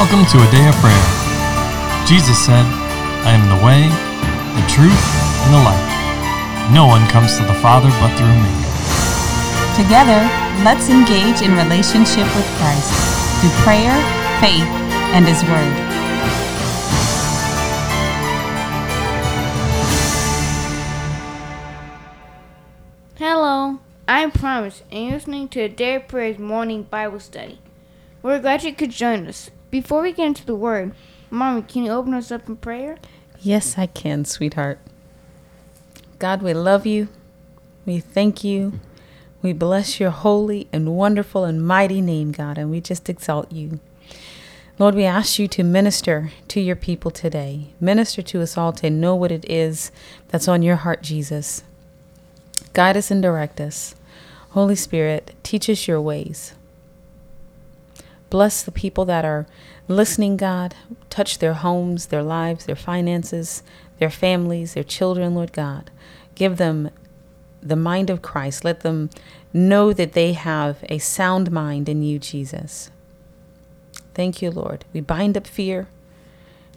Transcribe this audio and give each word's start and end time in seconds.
Welcome 0.00 0.24
to 0.30 0.38
a 0.38 0.50
day 0.50 0.66
of 0.66 0.74
prayer. 0.76 1.06
Jesus 2.06 2.42
said, 2.42 2.64
I 3.28 3.36
am 3.36 3.44
the 3.52 3.62
way, 3.62 3.84
the 4.56 4.66
truth, 4.66 5.04
and 5.44 5.52
the 5.52 5.60
life. 5.60 6.72
No 6.72 6.86
one 6.86 7.06
comes 7.10 7.36
to 7.36 7.44
the 7.44 7.52
Father 7.60 7.90
but 8.00 8.08
through 8.16 8.32
me. 8.32 8.48
Together, 9.76 10.24
let's 10.64 10.88
engage 10.88 11.42
in 11.42 11.52
relationship 11.54 12.24
with 12.34 12.46
Christ 12.56 12.88
through 13.42 13.50
prayer, 13.60 13.92
faith, 14.40 14.64
and 15.12 15.26
His 15.28 15.44
Word. 15.44 15.76
Hello, 23.18 23.80
I'm 24.08 24.30
Promise, 24.30 24.82
and 24.90 25.04
you're 25.04 25.12
listening 25.12 25.48
to 25.48 25.60
a 25.60 25.68
Day 25.68 25.96
of 25.96 26.08
Prayers 26.08 26.38
Morning 26.38 26.84
Bible 26.84 27.20
Study. 27.20 27.58
We're 28.22 28.40
glad 28.40 28.64
you 28.64 28.72
could 28.72 28.92
join 28.92 29.26
us. 29.26 29.50
Before 29.70 30.02
we 30.02 30.12
get 30.12 30.26
into 30.26 30.46
the 30.46 30.54
Word, 30.54 30.92
Mommy, 31.30 31.62
can 31.62 31.84
you 31.84 31.92
open 31.92 32.12
us 32.14 32.32
up 32.32 32.48
in 32.48 32.56
prayer? 32.56 32.98
Yes, 33.40 33.78
I 33.78 33.86
can, 33.86 34.24
sweetheart. 34.24 34.78
God, 36.18 36.42
we 36.42 36.52
love 36.52 36.86
you. 36.86 37.08
We 37.86 38.00
thank 38.00 38.42
you. 38.42 38.80
We 39.42 39.52
bless 39.52 40.00
your 40.00 40.10
holy 40.10 40.68
and 40.72 40.96
wonderful 40.96 41.44
and 41.44 41.66
mighty 41.66 42.00
name, 42.00 42.32
God, 42.32 42.58
and 42.58 42.70
we 42.70 42.80
just 42.80 43.08
exalt 43.08 43.50
you. 43.52 43.80
Lord, 44.78 44.94
we 44.94 45.04
ask 45.04 45.38
you 45.38 45.46
to 45.48 45.62
minister 45.62 46.32
to 46.48 46.60
your 46.60 46.76
people 46.76 47.10
today. 47.10 47.68
Minister 47.80 48.22
to 48.22 48.42
us 48.42 48.56
all 48.56 48.72
to 48.74 48.90
know 48.90 49.14
what 49.14 49.32
it 49.32 49.48
is 49.48 49.92
that's 50.28 50.48
on 50.48 50.62
your 50.62 50.76
heart, 50.76 51.02
Jesus. 51.02 51.62
Guide 52.72 52.96
us 52.96 53.10
and 53.10 53.22
direct 53.22 53.60
us. 53.60 53.94
Holy 54.50 54.74
Spirit, 54.74 55.34
teach 55.42 55.70
us 55.70 55.86
your 55.86 56.00
ways. 56.00 56.54
Bless 58.30 58.62
the 58.62 58.72
people 58.72 59.04
that 59.06 59.24
are 59.24 59.46
listening, 59.88 60.36
God. 60.36 60.74
Touch 61.10 61.38
their 61.38 61.54
homes, 61.54 62.06
their 62.06 62.22
lives, 62.22 62.64
their 62.64 62.76
finances, 62.76 63.62
their 63.98 64.10
families, 64.10 64.74
their 64.74 64.84
children, 64.84 65.34
Lord 65.34 65.52
God. 65.52 65.90
Give 66.34 66.56
them 66.56 66.90
the 67.62 67.76
mind 67.76 68.08
of 68.08 68.22
Christ. 68.22 68.64
Let 68.64 68.80
them 68.80 69.10
know 69.52 69.92
that 69.92 70.12
they 70.12 70.32
have 70.32 70.78
a 70.88 70.98
sound 70.98 71.50
mind 71.50 71.88
in 71.88 72.02
you, 72.02 72.18
Jesus. 72.18 72.90
Thank 74.14 74.40
you, 74.40 74.50
Lord. 74.50 74.84
We 74.92 75.00
bind 75.00 75.36
up 75.36 75.46
fear. 75.46 75.88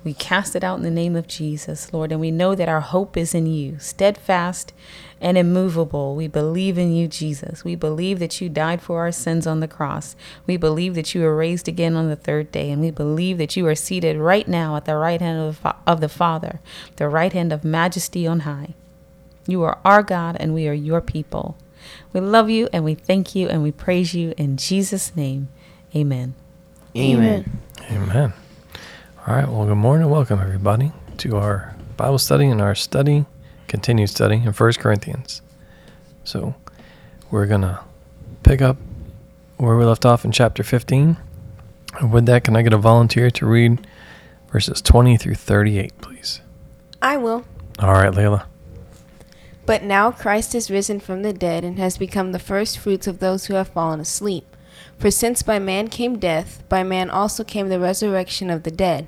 We 0.04 0.14
cast 0.14 0.56
it 0.56 0.64
out 0.64 0.78
in 0.78 0.84
the 0.84 0.92
name 0.92 1.16
of 1.16 1.28
Jesus, 1.28 1.94
Lord, 1.94 2.12
and 2.12 2.20
we 2.20 2.30
know 2.30 2.56
that 2.56 2.68
our 2.68 2.82
hope 2.82 3.16
is 3.16 3.34
in 3.34 3.46
you, 3.46 3.80
steadfast 3.80 4.74
and 5.22 5.38
immovable. 5.38 6.16
We 6.16 6.28
believe 6.28 6.78
in 6.78 6.94
you, 6.94 7.08
Jesus. 7.08 7.64
We 7.64 7.76
believe 7.76 8.20
that 8.20 8.42
you 8.42 8.50
died 8.50 8.82
for 8.82 9.00
our 9.00 9.14
sins 9.14 9.48
on 9.48 9.62
the 9.62 9.68
cross. 9.68 10.18
We 10.46 10.58
believe 10.58 10.96
that 10.96 11.16
you 11.16 11.22
were 11.22 11.36
raised 11.36 11.70
again 11.70 11.96
on 11.96 12.10
the 12.10 12.18
third 12.18 12.52
day, 12.52 12.70
and 12.70 12.82
we 12.82 12.92
believe 12.92 13.38
that 13.38 13.56
you 13.56 13.66
are 13.68 13.76
seated 13.76 14.18
right 14.18 14.48
now 14.48 14.76
at 14.76 14.84
the 14.84 14.98
right 14.98 15.22
hand 15.22 15.40
of 15.40 15.62
the, 15.62 15.76
of 15.88 16.02
the 16.02 16.10
Father, 16.10 16.60
the 16.98 17.08
right 17.08 17.32
hand 17.32 17.54
of 17.54 17.64
majesty 17.64 18.28
on 18.28 18.42
high. 18.42 18.74
You 19.48 19.64
are 19.64 19.80
our 19.86 20.04
God, 20.04 20.36
and 20.40 20.54
we 20.54 20.68
are 20.68 20.74
your 20.74 21.00
people. 21.00 21.56
We 22.12 22.20
love 22.20 22.50
you, 22.50 22.68
and 22.74 22.84
we 22.84 22.96
thank 22.96 23.36
you, 23.36 23.48
and 23.48 23.64
we 23.64 23.72
praise 23.72 24.14
you 24.14 24.34
in 24.38 24.58
Jesus' 24.58 25.16
name. 25.16 25.48
Amen. 25.96 26.36
Amen. 26.96 27.60
Amen. 27.90 28.34
All 29.26 29.34
right. 29.34 29.48
Well, 29.48 29.66
good 29.66 29.76
morning. 29.76 30.10
Welcome, 30.10 30.42
everybody, 30.42 30.92
to 31.20 31.38
our 31.38 31.78
Bible 31.96 32.18
study 32.18 32.48
and 32.48 32.60
our 32.60 32.76
study, 32.76 33.26
continued 33.70 34.10
study 34.10 34.36
in 34.36 34.52
First 34.52 34.80
Corinthians. 34.82 35.42
So, 36.26 36.56
we're 37.32 37.46
going 37.46 37.62
to 37.62 37.80
pick 38.44 38.62
up 38.62 38.76
where 39.56 39.78
we 39.78 39.86
left 39.86 40.06
off 40.06 40.26
in 40.26 40.34
chapter 40.34 40.62
15. 40.62 41.16
And 42.02 42.12
with 42.12 42.26
that, 42.26 42.44
can 42.44 42.58
I 42.58 42.64
get 42.64 42.74
a 42.74 42.78
volunteer 42.78 43.32
to 43.32 43.46
read 43.46 43.88
verses 44.52 44.82
20 44.82 45.16
through 45.16 45.36
38, 45.36 46.02
please? 46.02 46.42
I 47.02 47.16
will. 47.16 47.46
All 47.80 47.94
right, 47.94 48.12
Layla. 48.12 48.44
But 49.66 49.84
now 49.84 50.12
Christ 50.12 50.54
is 50.54 50.70
risen 50.70 51.00
from 51.00 51.22
the 51.22 51.32
dead 51.32 51.64
and 51.64 51.80
has 51.80 51.98
become 51.98 52.34
the 52.34 52.40
first 52.40 52.78
fruits 52.78 53.08
of 53.08 53.20
those 53.20 53.46
who 53.46 53.54
have 53.54 53.70
fallen 53.70 54.02
asleep. 54.02 54.53
For 54.98 55.12
since 55.12 55.44
by 55.44 55.60
man 55.60 55.88
came 55.88 56.18
death, 56.18 56.64
by 56.70 56.84
man 56.84 57.10
also 57.10 57.44
came 57.44 57.70
the 57.70 57.80
resurrection 57.80 58.50
of 58.50 58.64
the 58.64 58.72
dead. 58.72 59.08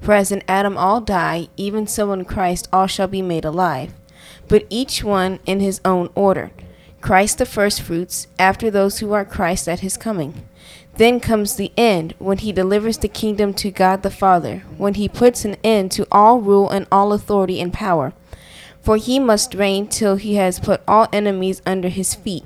For 0.00 0.12
as 0.12 0.32
in 0.32 0.42
Adam 0.48 0.76
all 0.76 1.00
die, 1.00 1.48
even 1.56 1.86
so 1.86 2.12
in 2.12 2.24
Christ 2.24 2.68
all 2.72 2.86
shall 2.86 3.08
be 3.08 3.22
made 3.22 3.44
alive. 3.44 3.92
But 4.48 4.66
each 4.68 5.02
one 5.02 5.40
in 5.46 5.60
his 5.60 5.80
own 5.84 6.10
order. 6.14 6.50
Christ 7.00 7.38
the 7.38 7.46
firstfruits, 7.46 8.26
after 8.38 8.70
those 8.70 8.98
who 8.98 9.12
are 9.12 9.24
Christ 9.24 9.68
at 9.68 9.80
his 9.80 9.96
coming. 9.96 10.46
Then 10.96 11.20
comes 11.20 11.56
the 11.56 11.72
end, 11.76 12.14
when 12.18 12.38
he 12.38 12.52
delivers 12.52 12.98
the 12.98 13.08
kingdom 13.08 13.52
to 13.54 13.70
God 13.70 14.02
the 14.02 14.10
Father, 14.10 14.64
when 14.78 14.94
he 14.94 15.08
puts 15.08 15.44
an 15.44 15.56
end 15.62 15.92
to 15.92 16.06
all 16.10 16.40
rule 16.40 16.70
and 16.70 16.86
all 16.90 17.12
authority 17.12 17.60
and 17.60 17.72
power. 17.72 18.12
For 18.80 18.96
he 18.96 19.18
must 19.18 19.54
reign 19.54 19.88
till 19.88 20.16
he 20.16 20.36
has 20.36 20.58
put 20.58 20.80
all 20.88 21.06
enemies 21.12 21.60
under 21.66 21.88
his 21.88 22.14
feet. 22.14 22.44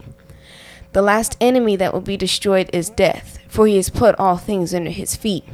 The 0.92 1.02
last 1.02 1.36
enemy 1.40 1.76
that 1.76 1.92
will 1.92 2.00
be 2.00 2.16
destroyed 2.16 2.68
is 2.72 2.90
death, 2.90 3.38
for 3.46 3.66
he 3.66 3.76
has 3.76 3.90
put 3.90 4.18
all 4.18 4.36
things 4.36 4.74
under 4.74 4.90
his 4.90 5.14
feet. 5.14 5.44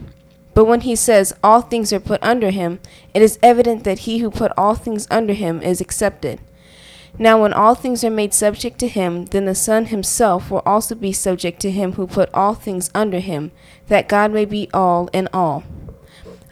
But 0.54 0.64
when 0.64 0.80
he 0.80 0.96
says 0.96 1.34
all 1.44 1.60
things 1.60 1.92
are 1.92 2.00
put 2.00 2.22
under 2.22 2.50
him, 2.50 2.80
it 3.12 3.20
is 3.20 3.38
evident 3.42 3.84
that 3.84 4.00
he 4.00 4.18
who 4.18 4.30
put 4.30 4.52
all 4.56 4.74
things 4.74 5.06
under 5.10 5.34
him 5.34 5.60
is 5.60 5.82
accepted. 5.82 6.40
Now, 7.18 7.42
when 7.42 7.52
all 7.52 7.74
things 7.74 8.02
are 8.04 8.10
made 8.10 8.32
subject 8.32 8.78
to 8.78 8.88
him, 8.88 9.26
then 9.26 9.44
the 9.44 9.54
Son 9.54 9.86
himself 9.86 10.50
will 10.50 10.62
also 10.64 10.94
be 10.94 11.12
subject 11.12 11.60
to 11.60 11.70
him 11.70 11.92
who 11.92 12.06
put 12.06 12.32
all 12.32 12.54
things 12.54 12.90
under 12.94 13.20
him, 13.20 13.52
that 13.88 14.08
God 14.08 14.32
may 14.32 14.46
be 14.46 14.70
all 14.72 15.08
in 15.12 15.28
all. 15.32 15.64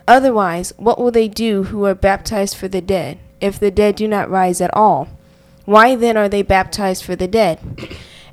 Otherwise, 0.06 0.74
what 0.76 0.98
will 0.98 1.10
they 1.10 1.28
do 1.28 1.64
who 1.64 1.84
are 1.86 1.94
baptized 1.94 2.56
for 2.56 2.68
the 2.68 2.82
dead, 2.82 3.18
if 3.40 3.58
the 3.58 3.70
dead 3.70 3.96
do 3.96 4.06
not 4.06 4.30
rise 4.30 4.60
at 4.60 4.72
all? 4.74 5.08
Why 5.64 5.94
then 5.94 6.18
are 6.18 6.28
they 6.28 6.42
baptized 6.42 7.04
for 7.04 7.16
the 7.16 7.28
dead? 7.28 7.58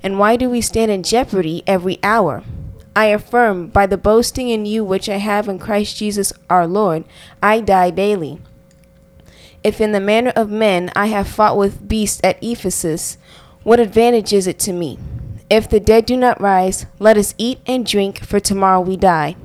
And 0.03 0.17
why 0.17 0.35
do 0.35 0.49
we 0.49 0.61
stand 0.61 0.91
in 0.91 1.03
jeopardy 1.03 1.63
every 1.67 1.99
hour? 2.03 2.43
I 2.95 3.05
affirm, 3.05 3.67
by 3.67 3.85
the 3.85 3.97
boasting 3.97 4.49
in 4.49 4.65
you 4.65 4.83
which 4.83 5.07
I 5.07 5.17
have 5.17 5.47
in 5.47 5.59
Christ 5.59 5.97
Jesus 5.97 6.33
our 6.49 6.67
Lord, 6.67 7.05
I 7.41 7.61
die 7.61 7.89
daily. 7.89 8.39
If 9.63 9.79
in 9.79 9.91
the 9.91 9.99
manner 9.99 10.33
of 10.35 10.49
men 10.49 10.91
I 10.95 11.07
have 11.07 11.27
fought 11.27 11.55
with 11.55 11.87
beasts 11.87 12.19
at 12.23 12.43
Ephesus, 12.43 13.17
what 13.63 13.79
advantage 13.79 14.33
is 14.33 14.47
it 14.47 14.57
to 14.59 14.73
me? 14.73 14.97
If 15.49 15.69
the 15.69 15.79
dead 15.79 16.05
do 16.05 16.17
not 16.17 16.41
rise, 16.41 16.85
let 16.97 17.17
us 17.17 17.35
eat 17.37 17.59
and 17.67 17.85
drink, 17.85 18.25
for 18.25 18.39
tomorrow 18.39 18.81
we 18.81 18.97
die. 18.97 19.35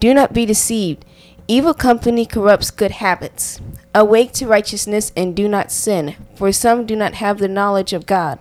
Do 0.00 0.12
not 0.12 0.32
be 0.32 0.46
deceived. 0.46 1.04
Evil 1.46 1.74
company 1.74 2.26
corrupts 2.26 2.70
good 2.70 2.90
habits. 2.90 3.60
Awake 3.94 4.32
to 4.32 4.46
righteousness 4.46 5.12
and 5.16 5.36
do 5.36 5.48
not 5.48 5.70
sin, 5.70 6.16
for 6.34 6.50
some 6.52 6.84
do 6.84 6.96
not 6.96 7.14
have 7.14 7.38
the 7.38 7.48
knowledge 7.48 7.92
of 7.92 8.04
God. 8.04 8.38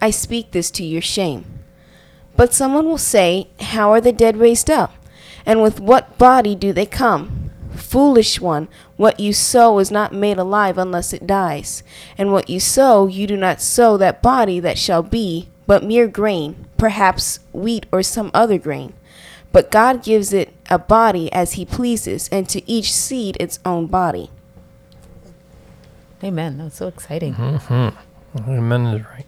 I 0.00 0.10
speak 0.10 0.50
this 0.52 0.70
to 0.72 0.84
your 0.84 1.02
shame. 1.02 1.44
But 2.36 2.54
someone 2.54 2.86
will 2.86 2.98
say, 2.98 3.48
How 3.60 3.90
are 3.92 4.00
the 4.00 4.12
dead 4.12 4.36
raised 4.36 4.70
up? 4.70 4.94
And 5.44 5.62
with 5.62 5.80
what 5.80 6.18
body 6.18 6.54
do 6.54 6.72
they 6.72 6.86
come? 6.86 7.50
Foolish 7.74 8.40
one, 8.40 8.68
what 8.96 9.18
you 9.18 9.32
sow 9.32 9.78
is 9.78 9.90
not 9.90 10.12
made 10.12 10.38
alive 10.38 10.78
unless 10.78 11.12
it 11.12 11.26
dies. 11.26 11.82
And 12.16 12.32
what 12.32 12.50
you 12.50 12.60
sow, 12.60 13.06
you 13.06 13.26
do 13.26 13.36
not 13.36 13.60
sow 13.62 13.96
that 13.96 14.22
body 14.22 14.60
that 14.60 14.78
shall 14.78 15.02
be, 15.02 15.48
but 15.66 15.84
mere 15.84 16.06
grain, 16.06 16.66
perhaps 16.76 17.40
wheat 17.52 17.86
or 17.90 18.02
some 18.02 18.30
other 18.34 18.58
grain. 18.58 18.92
But 19.52 19.70
God 19.70 20.02
gives 20.02 20.32
it 20.32 20.52
a 20.68 20.78
body 20.78 21.32
as 21.32 21.52
He 21.52 21.64
pleases, 21.64 22.28
and 22.30 22.48
to 22.50 22.68
each 22.70 22.92
seed 22.92 23.36
its 23.40 23.58
own 23.64 23.86
body. 23.86 24.30
Amen. 26.22 26.58
That's 26.58 26.76
so 26.76 26.88
exciting. 26.88 27.34
Mm-hmm. 27.34 28.50
Amen 28.50 28.86
is 28.86 29.04
right. 29.06 29.27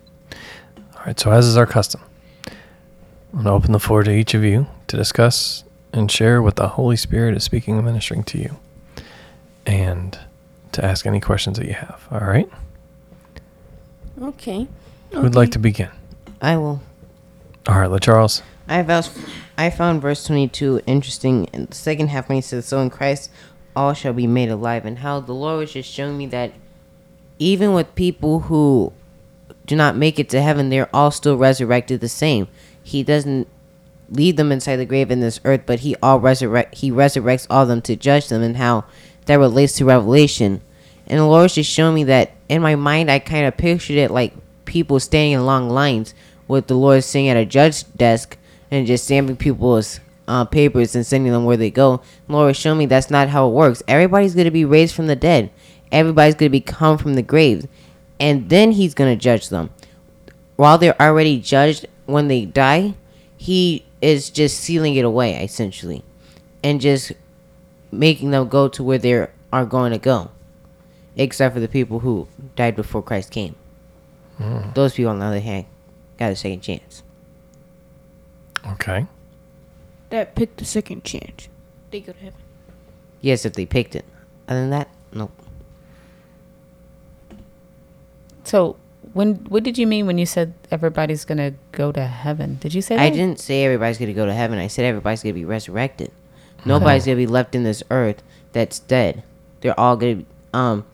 All 1.00 1.06
right. 1.06 1.19
So, 1.19 1.32
as 1.32 1.47
is 1.47 1.56
our 1.56 1.67
custom, 1.67 2.02
I'm 2.47 2.52
going 3.32 3.44
to 3.47 3.50
open 3.52 3.73
the 3.73 3.81
floor 3.81 4.02
to 4.02 4.11
each 4.11 4.35
of 4.35 4.44
you 4.44 4.67
to 4.88 4.99
discuss 4.99 5.64
and 5.94 6.11
share 6.11 6.43
what 6.43 6.56
the 6.56 6.69
Holy 6.69 6.97
Spirit 6.97 7.35
is 7.35 7.43
speaking 7.43 7.76
and 7.76 7.87
ministering 7.87 8.23
to 8.25 8.38
you, 8.38 8.58
and 9.64 10.19
to 10.73 10.85
ask 10.85 11.06
any 11.06 11.19
questions 11.19 11.58
that 11.58 11.67
you 11.67 11.73
have. 11.73 12.06
All 12.11 12.20
right. 12.20 12.50
Okay. 14.20 14.69
Who'd 15.12 15.35
like 15.35 15.52
to 15.52 15.58
begin? 15.58 15.88
I 16.43 16.58
will. 16.58 16.82
All 17.67 17.79
right, 17.79 17.91
let 17.91 18.03
Charles. 18.03 18.43
I 18.69 18.82
found, 18.82 19.11
I 19.56 19.70
found 19.70 20.03
verse 20.03 20.23
22 20.25 20.82
interesting. 20.87 21.44
In 21.46 21.64
the 21.67 21.75
second 21.75 22.08
half, 22.08 22.29
when 22.29 22.37
he 22.37 22.43
says, 22.43 22.67
So 22.67 22.79
in 22.81 22.91
Christ 22.91 23.31
all 23.75 23.94
shall 23.94 24.12
be 24.12 24.26
made 24.26 24.50
alive, 24.50 24.85
and 24.85 24.99
how 24.99 25.20
the 25.20 25.32
Lord 25.32 25.61
was 25.61 25.73
just 25.73 25.91
showing 25.91 26.19
me 26.19 26.26
that 26.26 26.53
even 27.38 27.73
with 27.73 27.94
people 27.94 28.41
who 28.41 28.93
do 29.70 29.76
not 29.76 29.96
make 29.96 30.19
it 30.19 30.28
to 30.31 30.43
heaven, 30.43 30.69
they're 30.69 30.90
all 30.93 31.12
still 31.12 31.37
resurrected 31.37 32.00
the 32.00 32.08
same. 32.08 32.49
He 32.82 33.05
doesn't 33.05 33.46
leave 34.11 34.34
them 34.34 34.50
inside 34.50 34.78
the 34.78 34.84
grave 34.84 35.12
in 35.12 35.20
this 35.20 35.38
earth, 35.44 35.62
but 35.64 35.78
he 35.81 35.94
all 36.02 36.19
resurrect 36.19 36.75
he 36.78 36.90
resurrects 36.90 37.46
all 37.49 37.62
of 37.62 37.69
them 37.69 37.81
to 37.82 37.94
judge 37.94 38.26
them 38.28 38.43
and 38.43 38.56
how 38.56 38.84
that 39.26 39.37
relates 39.37 39.75
to 39.75 39.84
Revelation. 39.84 40.61
And 41.06 41.20
the 41.20 41.25
Lord's 41.25 41.55
just 41.55 41.70
showing 41.70 41.94
me 41.94 42.02
that 42.05 42.32
in 42.49 42.61
my 42.61 42.75
mind 42.75 43.12
I 43.12 43.20
kind 43.20 43.46
of 43.46 43.56
pictured 43.56 43.96
it 43.96 44.11
like 44.11 44.34
people 44.64 44.99
standing 44.99 45.34
in 45.34 45.46
long 45.46 45.70
lines 45.70 46.14
with 46.49 46.67
the 46.67 46.75
Lord 46.75 47.05
sitting 47.05 47.28
at 47.28 47.37
a 47.37 47.46
judge 47.46 47.84
desk 47.96 48.37
and 48.72 48.88
just 48.88 49.05
stamping 49.05 49.37
people's 49.37 50.00
uh, 50.26 50.46
papers 50.46 50.96
and 50.96 51.06
sending 51.06 51.31
them 51.31 51.44
where 51.44 51.56
they 51.56 51.70
go. 51.70 52.02
Lord, 52.26 52.56
show 52.56 52.75
me 52.75 52.87
that's 52.87 53.08
not 53.08 53.28
how 53.28 53.46
it 53.46 53.52
works. 53.52 53.84
Everybody's 53.87 54.34
going 54.34 54.46
to 54.46 54.50
be 54.50 54.64
raised 54.64 54.96
from 54.96 55.06
the 55.06 55.14
dead. 55.14 55.52
Everybody's 55.93 56.34
going 56.34 56.49
to 56.49 56.50
be 56.50 56.61
come 56.61 56.99
from 56.99 57.14
the 57.14 57.22
graves, 57.22 57.69
and 58.20 58.49
then 58.50 58.72
He's 58.72 58.94
going 58.94 59.17
to 59.17 59.20
judge 59.20 59.49
them. 59.49 59.70
While 60.56 60.78
they're 60.78 61.00
already 61.00 61.40
judged 61.40 61.87
when 62.06 62.28
they 62.28 62.44
die, 62.44 62.94
He 63.37 63.84
is 64.00 64.31
just 64.31 64.58
sealing 64.61 64.94
it 64.94 65.05
away 65.05 65.43
essentially, 65.43 66.05
and 66.62 66.81
just 66.81 67.12
making 67.90 68.31
them 68.31 68.49
go 68.49 68.69
to 68.69 68.84
where 68.84 68.99
they 68.99 69.26
are 69.52 69.67
going 69.67 69.93
to 69.93 69.99
go, 69.99 70.31
except 71.17 71.55
for 71.55 71.61
the 71.61 71.69
people 71.69 72.00
who 72.00 72.28
died 72.55 72.76
before 72.76 73.02
Christ 73.02 73.31
came. 73.31 73.56
Hmm. 74.37 74.70
Those 74.75 74.94
people, 74.94 75.11
on 75.11 75.19
the 75.19 75.26
other 75.26 75.40
hand, 75.40 75.67
got 76.19 76.32
a 76.32 76.37
second 76.37 76.61
chance. 76.61 77.02
Okay. 78.67 79.06
That 80.11 80.34
picked 80.34 80.58
the 80.58 80.64
second 80.64 81.05
chance. 81.05 81.49
They 81.90 82.00
go 82.00 82.12
to 82.12 82.19
heaven. 82.19 82.40
Yes, 83.20 83.44
if 83.44 83.55
they 83.55 83.67
picked 83.67 83.94
it. 83.94 84.05
Other 84.49 84.61
than 84.61 84.70
that, 84.70 84.88
nope. 85.12 85.32
So 88.50 88.75
when 89.12 89.37
what 89.49 89.62
did 89.62 89.79
you 89.79 89.87
mean 89.87 90.06
when 90.06 90.19
you 90.19 90.26
said 90.26 90.55
everybody's 90.73 91.25
gonna 91.25 91.55
go 91.70 91.93
to 91.93 92.05
heaven? 92.05 92.58
Did 92.61 92.75
you 92.75 92.82
say 92.82 92.97
that? 92.97 93.02
I 93.02 93.08
didn't 93.08 93.38
say 93.38 93.64
everybody's 93.64 93.97
gonna 93.97 94.12
go 94.12 94.26
to 94.26 94.35
heaven. 94.35 94.58
I 94.58 94.67
said 94.67 94.87
everybody's 94.87 95.23
gonna 95.23 95.35
be 95.35 95.44
resurrected. 95.44 96.11
Nobody's 96.64 97.05
gonna 97.06 97.14
be 97.14 97.29
left 97.29 97.55
in 97.55 97.62
this 97.62 97.85
earth 97.93 98.25
that's 98.50 98.81
dead. 98.81 99.23
They're 99.61 99.79
all 99.79 99.97
gonna 99.97 100.25
um 100.52 100.85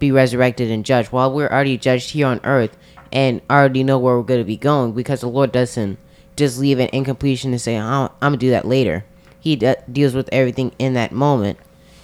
be 0.00 0.10
resurrected 0.10 0.72
and 0.72 0.84
judged. 0.84 1.12
While 1.12 1.32
we're 1.32 1.46
already 1.46 1.78
judged 1.78 2.10
here 2.10 2.26
on 2.26 2.40
earth 2.42 2.76
and 3.12 3.40
already 3.48 3.84
know 3.84 4.00
where 4.00 4.16
we're 4.16 4.24
gonna 4.24 4.42
be 4.42 4.56
going, 4.56 4.90
because 4.90 5.20
the 5.20 5.28
Lord 5.28 5.52
doesn't 5.52 5.98
just 6.34 6.58
leave 6.58 6.80
it 6.80 6.90
incompletion 6.90 7.52
and 7.52 7.60
say, 7.60 7.76
"I'm, 7.76 8.10
I'm 8.20 8.32
gonna 8.32 8.38
do 8.38 8.50
that 8.50 8.66
later." 8.66 9.04
He 9.38 9.54
de- 9.54 9.76
deals 9.90 10.14
with 10.14 10.28
everything 10.32 10.72
in 10.80 10.94
that 10.94 11.12
moment. 11.12 11.58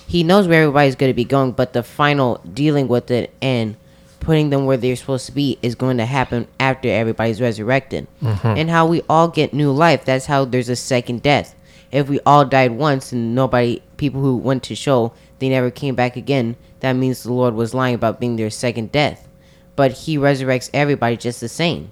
He 0.06 0.22
knows 0.22 0.46
where 0.46 0.62
everybody's 0.62 0.94
gonna 0.94 1.14
be 1.14 1.24
going, 1.24 1.50
but 1.50 1.72
the 1.72 1.82
final 1.82 2.40
dealing 2.54 2.86
with 2.86 3.10
it 3.10 3.34
and 3.42 3.74
putting 4.20 4.50
them 4.50 4.66
where 4.66 4.76
they're 4.76 4.96
supposed 4.96 5.26
to 5.26 5.32
be 5.32 5.58
is 5.62 5.74
going 5.74 5.96
to 5.96 6.04
happen 6.06 6.46
after 6.60 6.88
everybody's 6.88 7.40
resurrected. 7.40 8.06
Mm-hmm. 8.22 8.46
And 8.46 8.70
how 8.70 8.86
we 8.86 9.02
all 9.08 9.28
get 9.28 9.52
new 9.52 9.72
life. 9.72 10.04
That's 10.04 10.26
how 10.26 10.44
there's 10.44 10.68
a 10.68 10.76
second 10.76 11.22
death. 11.22 11.54
If 11.90 12.08
we 12.08 12.20
all 12.24 12.44
died 12.44 12.72
once 12.72 13.12
and 13.12 13.34
nobody, 13.34 13.82
people 13.96 14.20
who 14.20 14.36
went 14.36 14.62
to 14.64 14.76
show, 14.76 15.12
they 15.40 15.48
never 15.48 15.70
came 15.70 15.94
back 15.94 16.16
again, 16.16 16.56
that 16.80 16.92
means 16.92 17.22
the 17.22 17.32
Lord 17.32 17.54
was 17.54 17.74
lying 17.74 17.94
about 17.94 18.20
being 18.20 18.36
their 18.36 18.50
second 18.50 18.92
death. 18.92 19.26
But 19.74 19.92
He 19.92 20.16
resurrects 20.16 20.70
everybody 20.72 21.16
just 21.16 21.40
the 21.40 21.48
same. 21.48 21.90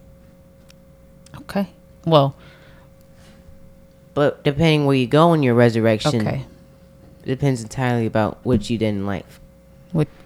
Okay. 1.36 1.68
Well, 2.04 2.36
But 4.14 4.42
depending 4.44 4.84
where 4.86 4.96
you 4.96 5.06
go 5.06 5.32
in 5.32 5.42
your 5.42 5.54
resurrection, 5.54 6.26
okay. 6.26 6.44
depends 7.24 7.62
entirely 7.62 8.06
about 8.06 8.38
what 8.42 8.68
you 8.68 8.78
did 8.78 8.88
in 8.88 9.06
life. 9.06 9.40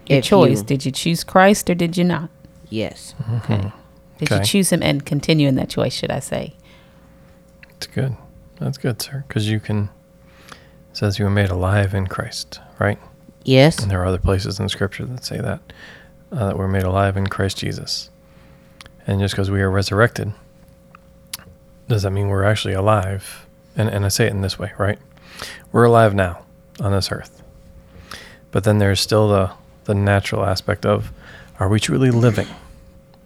With 0.04 0.10
your 0.10 0.18
If 0.18 0.24
choice, 0.24 0.58
you- 0.58 0.64
did 0.64 0.84
you 0.84 0.92
choose 0.92 1.24
Christ 1.24 1.68
or 1.70 1.74
did 1.74 1.96
you 1.96 2.04
not? 2.04 2.28
Yes. 2.68 3.14
Okay. 3.38 3.72
Did 4.18 4.30
Okay. 4.32 4.38
you 4.40 4.44
choose 4.44 4.70
him 4.72 4.82
and 4.82 5.04
continue 5.04 5.48
in 5.48 5.56
that 5.56 5.68
choice, 5.68 5.92
should 5.94 6.10
I 6.10 6.20
say? 6.20 6.54
It's 7.76 7.86
good. 7.86 8.16
That's 8.60 8.78
good, 8.78 9.02
sir. 9.02 9.24
Because 9.26 9.48
you 9.48 9.58
can. 9.60 9.90
It 10.50 10.96
says 10.98 11.18
you 11.18 11.24
were 11.24 11.30
made 11.30 11.50
alive 11.50 11.94
in 11.94 12.06
Christ, 12.06 12.60
right? 12.78 12.98
Yes. 13.44 13.78
And 13.80 13.90
there 13.90 14.00
are 14.00 14.06
other 14.06 14.18
places 14.18 14.60
in 14.60 14.68
Scripture 14.68 15.04
that 15.06 15.24
say 15.24 15.38
that 15.38 15.60
uh, 16.30 16.46
that 16.46 16.58
we're 16.58 16.68
made 16.68 16.84
alive 16.84 17.16
in 17.16 17.26
Christ 17.26 17.58
Jesus. 17.58 18.10
And 19.06 19.18
just 19.20 19.34
because 19.34 19.50
we 19.50 19.60
are 19.60 19.70
resurrected, 19.70 20.32
does 21.88 22.02
that 22.02 22.10
mean 22.12 22.28
we're 22.28 22.44
actually 22.44 22.74
alive? 22.74 23.46
And 23.76 23.88
and 23.88 24.04
I 24.04 24.08
say 24.08 24.26
it 24.26 24.30
in 24.32 24.42
this 24.42 24.58
way, 24.58 24.72
right? 24.78 24.98
We're 25.72 25.84
alive 25.84 26.14
now 26.14 26.44
on 26.80 26.92
this 26.92 27.10
earth, 27.10 27.42
but 28.50 28.64
then 28.64 28.78
there's 28.78 29.00
still 29.00 29.28
the 29.28 29.50
the 29.84 29.94
natural 29.94 30.44
aspect 30.44 30.86
of, 30.86 31.12
are 31.58 31.68
we 31.68 31.80
truly 31.80 32.10
living? 32.10 32.48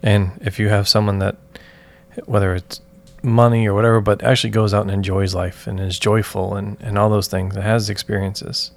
And 0.02 0.32
if 0.40 0.58
you 0.58 0.68
have 0.68 0.88
someone 0.88 1.18
that, 1.20 1.36
whether 2.26 2.54
it's 2.54 2.80
money 3.22 3.66
or 3.66 3.74
whatever, 3.74 4.00
but 4.00 4.22
actually 4.22 4.50
goes 4.50 4.72
out 4.72 4.82
and 4.82 4.90
enjoys 4.90 5.34
life 5.34 5.66
and 5.66 5.80
is 5.80 5.98
joyful 5.98 6.54
and, 6.54 6.76
and 6.80 6.98
all 6.98 7.10
those 7.10 7.28
things 7.28 7.54
and 7.54 7.64
has 7.64 7.90
experiences, 7.90 8.70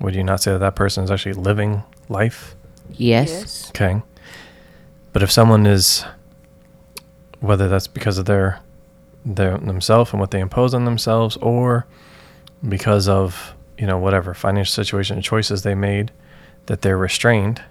would 0.00 0.14
you 0.14 0.24
not 0.24 0.40
say 0.42 0.52
that 0.52 0.58
that 0.58 0.76
person 0.76 1.04
is 1.04 1.10
actually 1.10 1.34
living 1.34 1.82
life? 2.08 2.54
Yes. 2.90 3.68
Okay. 3.70 4.02
But 5.12 5.22
if 5.22 5.30
someone 5.30 5.66
is, 5.66 6.04
whether 7.40 7.68
that's 7.68 7.86
because 7.86 8.18
of 8.18 8.26
their, 8.26 8.60
their 9.24 9.58
themselves 9.58 10.12
and 10.12 10.20
what 10.20 10.30
they 10.30 10.40
impose 10.40 10.74
on 10.74 10.84
themselves, 10.84 11.36
or 11.38 11.86
because 12.66 13.08
of 13.08 13.54
you 13.78 13.86
know 13.86 13.98
whatever 13.98 14.34
financial 14.34 14.72
situation 14.72 15.16
and 15.16 15.24
choices 15.24 15.62
they 15.62 15.74
made, 15.74 16.12
that 16.66 16.82
they're 16.82 16.98
restrained, 16.98 17.62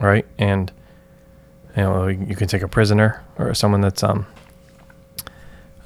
right? 0.00 0.26
And 0.38 0.70
you 1.76 1.82
know 1.82 2.06
you 2.06 2.36
can 2.36 2.48
take 2.48 2.62
a 2.62 2.68
prisoner 2.68 3.22
or 3.38 3.54
someone 3.54 3.80
that's 3.80 4.02
um, 4.02 4.26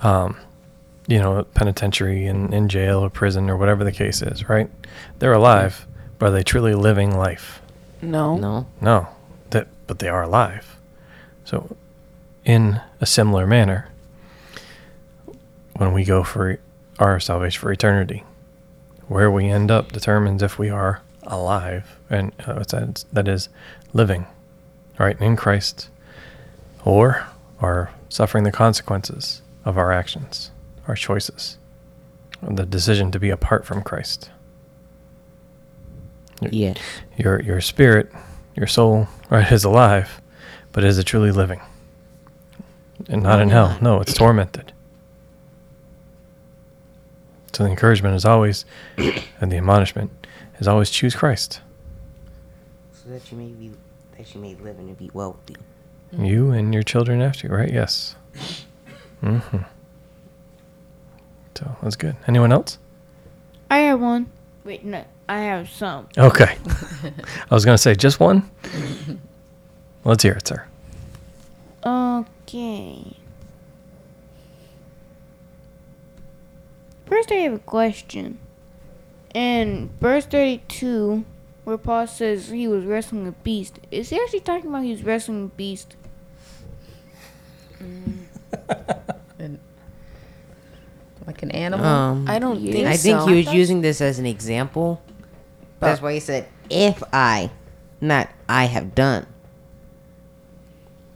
um, 0.02 0.37
you 1.06 1.19
know 1.19 1.44
penitentiary 1.55 2.26
and 2.26 2.52
in 2.52 2.69
jail 2.69 3.00
or 3.00 3.11
prison 3.11 3.49
or 3.49 3.56
whatever 3.56 3.84
the 3.84 3.93
case 3.93 4.23
is, 4.23 4.49
right? 4.49 4.70
They're 5.19 5.32
alive, 5.32 5.87
but 6.19 6.26
are 6.26 6.32
they 6.32 6.43
truly 6.43 6.75
living 6.75 7.17
life? 7.17 7.61
No. 8.02 8.37
No. 8.37 8.67
No, 8.81 9.08
that 9.50 9.69
but 9.87 9.99
they 9.99 10.08
are 10.08 10.22
alive. 10.22 10.76
So, 11.44 11.76
in 12.44 12.81
a 13.00 13.06
similar 13.06 13.46
manner, 13.46 13.88
when 15.76 15.93
we 15.93 16.05
go 16.05 16.25
for 16.25 16.58
our 16.99 17.20
salvation 17.20 17.61
for 17.61 17.70
eternity, 17.70 18.25
where 19.08 19.31
we 19.31 19.49
end 19.49 19.70
up 19.70 19.93
determines 19.93 20.43
if 20.43 20.58
we 20.58 20.70
are 20.70 21.02
alive 21.26 21.99
and 22.08 22.32
uh, 22.46 22.62
that? 23.12 23.28
Is 23.28 23.49
living, 23.93 24.26
right 24.99 25.20
in 25.20 25.37
Christ, 25.37 25.88
or 26.84 27.26
are 27.61 27.90
suffering 28.08 28.44
the 28.44 28.52
consequences 28.52 29.43
of 29.64 29.76
our 29.76 29.93
actions, 29.93 30.50
our 30.87 30.94
choices, 30.94 31.58
the 32.43 32.67
decision 32.67 33.11
to 33.11 33.19
be 33.19 33.31
apart 33.31 33.64
from 33.64 33.82
Christ. 33.82 34.31
Yes. 36.40 36.78
Your 37.17 37.40
your 37.43 37.61
spirit, 37.61 38.12
your 38.55 38.67
soul, 38.67 39.08
right, 39.31 39.50
is 39.50 39.64
alive, 39.64 40.20
but 40.72 40.84
is 40.84 40.99
it 40.99 41.05
truly 41.05 41.31
living? 41.31 41.61
And 43.08 43.22
not 43.22 43.40
in 43.40 43.50
hell. 43.50 43.79
No, 43.81 44.00
it's 44.00 44.15
tormented. 44.15 44.72
So 47.53 47.65
the 47.65 47.70
encouragement 47.70 48.15
is 48.15 48.24
always, 48.24 48.67
and 49.41 49.50
the 49.50 49.56
admonishment 49.56 50.10
is 50.58 50.69
always 50.69 50.91
choose 50.91 51.15
Christ. 51.15 51.60
So 52.93 53.10
that 53.10 53.31
you 53.31 53.39
may 53.39 53.48
be, 53.48 53.72
that 54.17 54.34
you 54.34 54.41
may 54.41 54.55
live 54.56 54.79
and 54.79 54.96
be 54.96 55.10
wealthy. 55.13 55.56
You 56.13 56.51
and 56.51 56.72
your 56.72 56.82
children 56.82 57.20
after 57.20 57.48
you, 57.48 57.55
right? 57.55 57.72
Yes. 57.72 58.17
Mm-hmm. 59.22 59.58
So 61.56 61.77
that's 61.82 61.96
good. 61.96 62.17
Anyone 62.29 62.53
else? 62.53 62.79
I 63.70 63.79
have 63.79 63.98
one. 64.01 64.31
Wait, 64.63 64.84
no, 64.84 65.03
I 65.27 65.39
have 65.39 65.70
some. 65.70 66.06
Okay. 66.19 66.56
I 67.51 67.55
was 67.55 67.65
gonna 67.65 67.79
say 67.79 67.94
just 67.94 68.20
one. 68.20 68.48
Let's 70.05 70.22
hear 70.22 70.34
it, 70.34 70.46
sir. 70.46 70.67
Okay. 71.84 73.17
First, 77.06 77.32
I 77.32 77.36
have 77.36 77.55
a 77.55 77.58
question. 77.60 78.39
In 79.36 79.90
verse 80.00 80.24
32, 80.24 81.22
where 81.64 81.76
Paul 81.76 82.06
says 82.06 82.48
he 82.48 82.66
was 82.66 82.86
wrestling 82.86 83.26
a 83.28 83.32
beast, 83.32 83.78
is 83.90 84.08
he 84.08 84.19
actually 84.19 84.40
talking 84.40 84.70
about 84.70 84.82
he 84.84 84.93
was 84.93 85.02
wrestling 85.02 85.44
a 85.44 85.48
beast? 85.48 85.94
And 89.38 89.58
like 91.26 91.43
an 91.43 91.50
animal? 91.50 91.84
Um, 91.84 92.24
I 92.26 92.38
don't 92.38 92.62
think 92.64 92.86
I 92.86 92.96
think 92.96 93.20
so. 93.20 93.26
he 93.26 93.36
was 93.44 93.52
using 93.52 93.82
this 93.82 94.00
as 94.00 94.19
an 94.19 94.24
example. 94.24 95.02
That's 95.81 96.00
why 96.00 96.14
he 96.14 96.20
said, 96.20 96.48
"If 96.70 97.02
I, 97.12 97.50
not 98.00 98.31
I 98.48 98.64
have 98.64 98.94
done." 98.94 99.26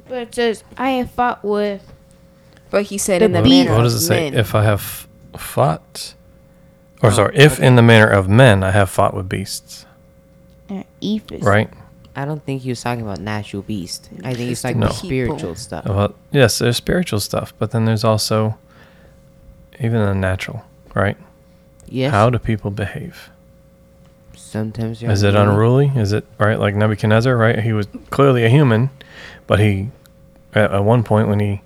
But 0.06 0.18
it 0.18 0.34
says, 0.34 0.64
I 0.76 0.90
have 0.90 1.10
fought 1.12 1.42
with. 1.42 1.90
But 2.68 2.82
he 2.84 2.98
said 2.98 3.22
The 3.22 3.26
in 3.26 3.32
the 3.32 3.42
beast- 3.42 3.64
manner 3.68 3.76
What 3.78 3.84
does 3.84 3.94
it 3.94 4.00
say? 4.06 4.30
men. 4.30 4.38
If 4.38 4.54
I 4.54 4.64
have 4.64 5.08
fought, 5.38 6.14
or 7.02 7.10
sorry, 7.12 7.36
if 7.36 7.58
in 7.60 7.76
the 7.76 7.82
manner 7.82 8.06
of 8.08 8.28
men 8.28 8.62
I 8.62 8.70
have 8.70 8.90
fought 8.90 9.14
with 9.14 9.28
beasts, 9.28 9.86
Uh, 10.68 10.82
Ephesus. 11.00 11.42
right? 11.44 11.70
I 12.14 12.24
don't 12.24 12.44
think 12.44 12.62
he 12.62 12.68
was 12.70 12.82
talking 12.82 13.02
about 13.02 13.20
natural 13.20 13.62
beast. 13.62 14.08
I 14.24 14.34
think 14.34 14.48
he's 14.48 14.60
talking 14.62 14.80
No. 14.80 14.86
about 14.86 14.96
spiritual 14.96 15.54
stuff. 15.54 15.86
Well, 15.86 16.14
yes, 16.32 16.58
there's 16.58 16.76
spiritual 16.76 17.20
stuff, 17.20 17.54
but 17.58 17.70
then 17.70 17.84
there's 17.84 18.04
also 18.04 18.56
even 19.78 20.04
the 20.04 20.14
natural, 20.14 20.64
right? 20.94 21.16
Yes. 21.86 22.12
How 22.12 22.28
do 22.30 22.38
people 22.38 22.70
behave? 22.70 23.30
Sometimes 24.36 25.00
they're 25.00 25.10
Is 25.10 25.22
it 25.22 25.34
unruly? 25.34 25.92
Is 25.94 26.12
it 26.12 26.24
right 26.38 26.58
like 26.58 26.74
Nebuchadnezzar? 26.74 27.36
Right, 27.36 27.60
he 27.60 27.72
was 27.72 27.86
clearly 28.10 28.44
a 28.44 28.48
human, 28.48 28.90
but 29.46 29.60
he 29.60 29.90
at, 30.54 30.72
at 30.72 30.84
one 30.84 31.04
point 31.04 31.28
when 31.28 31.38
he 31.40 31.62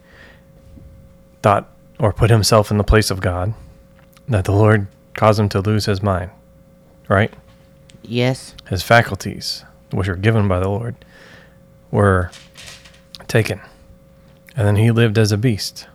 thought 1.43 1.69
or 1.99 2.13
put 2.13 2.31
himself 2.31 2.71
in 2.71 2.77
the 2.79 2.85
place 2.85 3.11
of 3.11 3.21
God, 3.21 3.55
that 4.29 4.45
the 4.45 4.53
Lord 4.53 4.87
caused 5.15 5.41
him 5.41 5.49
to 5.51 5.61
lose 5.61 5.87
his 5.87 6.03
mind, 6.03 6.31
right? 7.09 7.33
Yes. 8.03 8.55
His 8.69 8.83
faculties, 8.83 9.65
which 9.91 10.09
were 10.09 10.17
given 10.17 10.47
by 10.49 10.61
the 10.61 10.69
Lord, 10.69 10.95
were 11.91 12.31
taken. 13.29 13.61
And 14.57 14.67
then 14.67 14.77
he 14.77 14.91
lived 14.91 15.19
as 15.19 15.33
a 15.33 15.39
beast. 15.39 15.87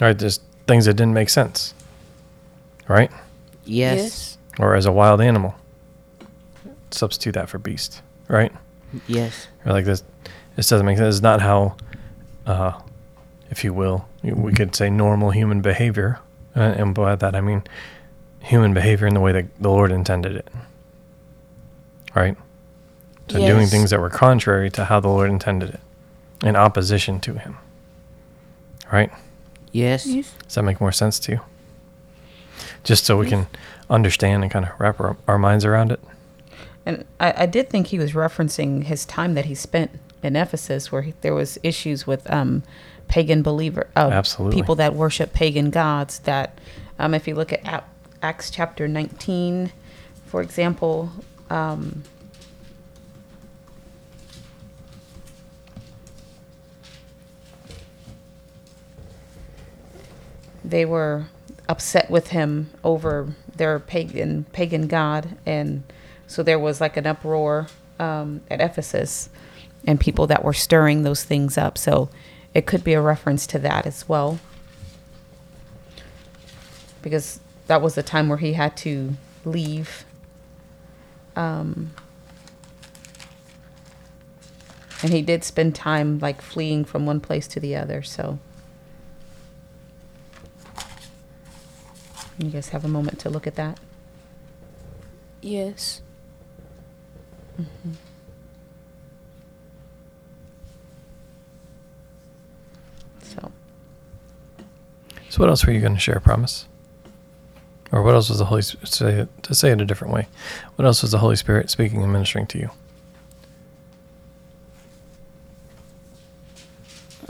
Right? 0.00 0.18
Just 0.18 0.42
things 0.66 0.84
that 0.86 0.94
didn't 0.94 1.14
make 1.14 1.28
sense. 1.28 1.74
Right? 2.88 3.10
Yes. 3.64 4.38
Or 4.58 4.74
as 4.74 4.86
a 4.86 4.92
wild 4.92 5.20
animal. 5.20 5.54
Substitute 6.90 7.32
that 7.32 7.48
for 7.48 7.58
beast. 7.58 8.02
Right? 8.28 8.52
Yes. 9.06 9.48
Or 9.64 9.72
like 9.72 9.84
this 9.84 10.04
this 10.56 10.68
doesn't 10.68 10.86
make 10.86 10.98
sense. 10.98 11.16
It's 11.16 11.22
not 11.22 11.40
how 11.40 11.76
uh 12.46 12.80
if 13.50 13.64
you 13.64 13.72
will, 13.72 14.06
we 14.22 14.52
could 14.52 14.74
say 14.74 14.90
normal 14.90 15.30
human 15.30 15.60
behavior. 15.60 16.18
Uh, 16.56 16.60
and 16.60 16.94
by 16.94 17.16
that 17.16 17.34
I 17.34 17.40
mean 17.40 17.62
human 18.44 18.74
behavior 18.74 19.06
in 19.06 19.14
the 19.14 19.20
way 19.20 19.32
that 19.32 19.46
the 19.58 19.70
Lord 19.70 19.90
intended 19.90 20.36
it. 20.36 20.48
Right? 22.14 22.36
So 23.28 23.38
doing 23.38 23.66
things 23.66 23.90
that 23.90 24.00
were 24.00 24.10
contrary 24.10 24.70
to 24.72 24.84
how 24.84 25.00
the 25.00 25.08
Lord 25.08 25.30
intended 25.30 25.70
it, 25.70 25.80
in 26.42 26.54
opposition 26.54 27.20
to 27.20 27.34
Him. 27.34 27.56
Right? 28.92 29.10
Yes. 29.72 30.04
Does 30.04 30.54
that 30.54 30.62
make 30.62 30.80
more 30.80 30.92
sense 30.92 31.18
to 31.20 31.32
you? 31.32 31.40
Just 32.84 33.04
so 33.04 33.16
we 33.16 33.28
can 33.28 33.46
understand 33.88 34.42
and 34.42 34.52
kind 34.52 34.66
of 34.66 34.72
wrap 34.78 35.00
our, 35.00 35.16
our 35.26 35.38
minds 35.38 35.64
around 35.64 35.90
it. 35.90 36.00
And 36.86 37.06
I, 37.18 37.34
I 37.38 37.46
did 37.46 37.70
think 37.70 37.88
he 37.88 37.98
was 37.98 38.12
referencing 38.12 38.84
his 38.84 39.06
time 39.06 39.34
that 39.34 39.46
he 39.46 39.54
spent 39.54 39.90
in 40.22 40.36
Ephesus, 40.36 40.92
where 40.92 41.02
he, 41.02 41.14
there 41.22 41.34
was 41.34 41.58
issues 41.62 42.06
with 42.06 42.30
um, 42.30 42.62
pagan 43.08 43.42
believer, 43.42 43.88
uh, 43.96 44.10
Absolutely. 44.12 44.60
people 44.60 44.74
that 44.76 44.94
worship 44.94 45.32
pagan 45.32 45.70
gods. 45.70 46.18
That, 46.20 46.58
um, 46.98 47.14
if 47.14 47.26
you 47.26 47.34
look 47.34 47.52
at 47.52 47.66
Ac- 47.66 47.84
Acts 48.24 48.50
chapter 48.50 48.88
nineteen, 48.88 49.70
for 50.24 50.40
example, 50.40 51.10
um, 51.50 52.02
they 60.64 60.86
were 60.86 61.26
upset 61.68 62.10
with 62.10 62.28
him 62.28 62.70
over 62.82 63.28
their 63.56 63.78
pagan 63.78 64.44
pagan 64.52 64.86
god 64.86 65.36
and 65.44 65.82
so 66.26 66.42
there 66.42 66.58
was 66.58 66.80
like 66.80 66.96
an 66.96 67.06
uproar 67.06 67.66
um, 67.98 68.40
at 68.50 68.60
ephesus 68.60 69.28
and 69.86 70.00
people 70.00 70.26
that 70.26 70.42
were 70.42 70.54
stirring 70.54 71.02
those 71.02 71.24
things 71.24 71.58
up. 71.58 71.76
So 71.76 72.08
it 72.54 72.64
could 72.66 72.82
be 72.82 72.94
a 72.94 73.00
reference 73.00 73.46
to 73.48 73.58
that 73.58 73.86
as 73.86 74.08
well. 74.08 74.38
Because 77.02 77.40
that 77.66 77.80
was 77.80 77.94
the 77.94 78.02
time 78.02 78.28
where 78.28 78.38
he 78.38 78.52
had 78.52 78.76
to 78.78 79.14
leave. 79.44 80.04
Um, 81.36 81.90
and 85.02 85.12
he 85.12 85.22
did 85.22 85.44
spend 85.44 85.74
time 85.74 86.18
like 86.18 86.40
fleeing 86.40 86.84
from 86.84 87.06
one 87.06 87.20
place 87.20 87.46
to 87.48 87.60
the 87.60 87.76
other 87.76 88.02
so. 88.02 88.38
You 92.38 92.50
guys 92.50 92.70
have 92.70 92.84
a 92.84 92.88
moment 92.88 93.20
to 93.20 93.30
look 93.30 93.46
at 93.46 93.54
that? 93.54 93.78
Yes. 95.40 96.02
so. 103.22 103.52
So, 105.28 105.38
what 105.38 105.48
else 105.48 105.64
were 105.64 105.72
you 105.72 105.80
going 105.80 105.94
to 105.94 106.00
share, 106.00 106.18
promise? 106.18 106.66
Or 107.94 108.02
what 108.02 108.16
else 108.16 108.28
was 108.28 108.38
the 108.38 108.46
Holy 108.46 108.60
Spirit 108.60 108.88
say 108.88 109.12
it, 109.20 109.42
to 109.44 109.54
say 109.54 109.70
it 109.70 109.80
a 109.80 109.84
different 109.84 110.12
way? 110.12 110.26
What 110.74 110.84
else 110.84 111.02
was 111.02 111.12
the 111.12 111.18
Holy 111.18 111.36
Spirit 111.36 111.70
speaking 111.70 112.02
and 112.02 112.12
ministering 112.12 112.44
to 112.48 112.58
you? 112.58 112.70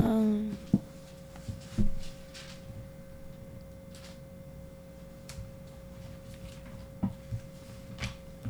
Um, 0.02 0.56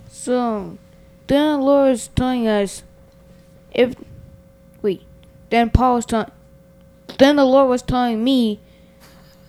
so, 0.09 0.79
then 1.27 1.59
the 1.59 1.65
Lord 1.65 1.91
is 1.95 2.07
telling 2.15 2.47
us 2.47 2.85
if. 3.73 3.97
Wait. 4.83 5.03
Then 5.51 5.69
Paul 5.69 5.97
was 5.97 6.07
telling. 6.07 6.31
Then 7.19 7.35
the 7.35 7.45
Lord 7.45 7.69
was 7.69 7.83
telling 7.83 8.23
me, 8.23 8.61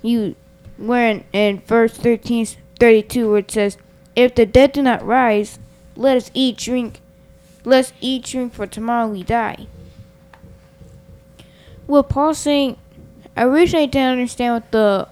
you, 0.02 0.36
where 0.78 1.10
in, 1.10 1.24
in 1.34 1.60
verse 1.62 1.94
13, 1.94 2.48
32, 2.80 3.30
where 3.30 3.40
it 3.40 3.52
says, 3.52 3.78
If 4.16 4.36
the 4.36 4.46
dead 4.46 4.74
do 4.74 4.82
not 4.82 5.06
rise, 5.06 5.60
let 5.96 6.18
us 6.18 6.32
eat, 6.34 6.58
drink. 6.58 7.02
Let 7.64 7.86
us 7.86 7.94
eat, 8.02 8.26
drink, 8.26 8.54
for 8.54 8.68
tomorrow 8.68 9.08
we 9.08 9.24
die. 9.24 9.68
What 11.88 12.10
Paul's 12.10 12.40
saying, 12.40 12.78
I 13.36 13.46
wish 13.46 13.74
I 13.74 13.86
didn't 13.86 14.14
understand 14.14 14.54
what 14.56 14.72
the 14.72 15.08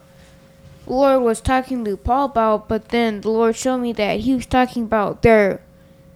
Lord 0.85 1.21
was 1.21 1.41
talking 1.41 1.85
to 1.85 1.97
Paul 1.97 2.25
about, 2.25 2.67
but 2.67 2.89
then 2.89 3.21
the 3.21 3.29
Lord 3.29 3.55
showed 3.55 3.77
me 3.77 3.93
that 3.93 4.21
he 4.21 4.35
was 4.35 4.45
talking 4.45 4.83
about 4.83 5.21
their 5.21 5.61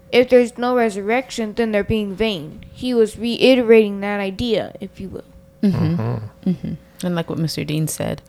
if 0.09 0.29
there's 0.29 0.57
no 0.57 0.75
resurrection, 0.75 1.53
then 1.53 1.71
they're 1.71 1.83
being 1.83 2.15
vain. 2.15 2.63
He 2.71 2.93
was 2.93 3.17
reiterating 3.17 3.99
that 3.99 4.21
idea, 4.21 4.73
if 4.79 5.01
you 5.01 5.09
will. 5.09 5.23
Mm-hmm. 5.61 6.49
Mm-hmm. 6.49 6.73
And 7.05 7.15
like 7.15 7.29
what 7.29 7.39
Mr. 7.39 7.67
Dean 7.67 7.87
said 7.87 8.21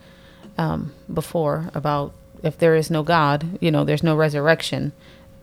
um, 0.59 0.93
before 1.13 1.71
about 1.75 2.13
if 2.43 2.59
there 2.59 2.75
is 2.77 2.91
no 2.91 3.03
God, 3.03 3.59
you 3.61 3.71
know, 3.71 3.85
there's 3.85 4.03
no 4.03 4.15
resurrection, 4.17 4.93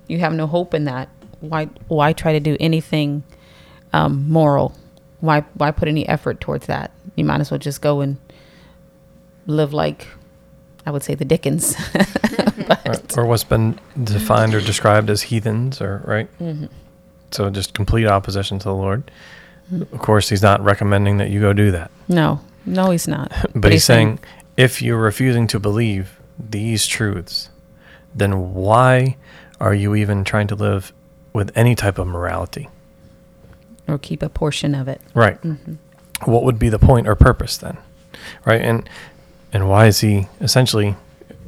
you 0.08 0.20
have 0.20 0.34
no 0.34 0.48
hope 0.48 0.74
in 0.74 0.86
that. 0.86 1.10
Why 1.40 1.66
why 1.88 2.14
try 2.14 2.34
to 2.34 2.40
do 2.40 2.56
anything 2.60 3.24
um, 3.94 4.30
moral? 4.30 4.76
Why 5.20 5.42
why 5.56 5.72
put 5.72 5.88
any 5.88 6.08
effort 6.08 6.40
towards 6.40 6.68
that? 6.68 6.92
You 7.16 7.26
might 7.26 7.42
as 7.42 7.52
well 7.52 7.58
just 7.58 7.82
go 7.82 8.02
and 8.02 8.18
live 9.48 9.74
like 9.74 10.08
I 10.86 10.92
would 10.92 11.04
say 11.04 11.16
the 11.16 11.26
Dickens. 11.26 11.76
Right. 12.68 13.18
Or 13.18 13.26
what's 13.26 13.44
been 13.44 13.80
defined 14.04 14.56
or 14.56 14.62
described 14.62 15.10
as 15.10 15.22
heathens, 15.24 15.82
or 15.82 16.02
right? 16.06 16.28
So, 17.32 17.50
just 17.50 17.74
complete 17.74 18.08
opposition 18.08 18.58
to 18.60 18.64
the 18.64 18.74
Lord. 18.74 19.12
Of 19.72 20.00
course, 20.00 20.30
he's 20.30 20.42
not 20.42 20.64
recommending 20.64 21.18
that 21.18 21.30
you 21.30 21.40
go 21.42 21.54
do 21.54 21.72
that. 21.72 21.92
no, 22.08 22.40
no, 22.66 22.90
he's 22.90 23.08
not. 23.08 23.32
But, 23.56 23.72
he's 23.72 23.84
saying, 23.84 24.20
if 24.58 24.82
you're 24.82 24.98
refusing 24.98 25.48
to 25.48 25.60
believe 25.60 26.20
these 26.40 26.88
truths, 26.88 27.50
then 28.14 28.54
why 28.54 29.18
are 29.60 29.74
you 29.74 29.96
even 29.96 30.24
trying 30.24 30.48
to 30.48 30.56
live 30.56 30.94
with 31.34 31.52
any 31.56 31.76
type 31.76 31.98
of 31.98 32.08
morality? 32.08 32.70
or 33.88 33.98
keep 33.98 34.22
a 34.24 34.30
portion 34.30 34.76
of 34.76 34.88
it. 34.88 35.02
Right. 35.14 35.42
Mm-hmm. 35.42 35.76
What 36.30 36.44
would 36.44 36.60
be 36.60 36.70
the 36.70 36.80
point 36.80 37.08
or 37.08 37.16
purpose 37.16 37.58
then? 37.58 37.78
Right? 38.46 38.62
And 38.62 38.90
and 39.52 39.70
why 39.70 39.88
is 39.88 40.02
he 40.02 40.28
essentially 40.42 40.96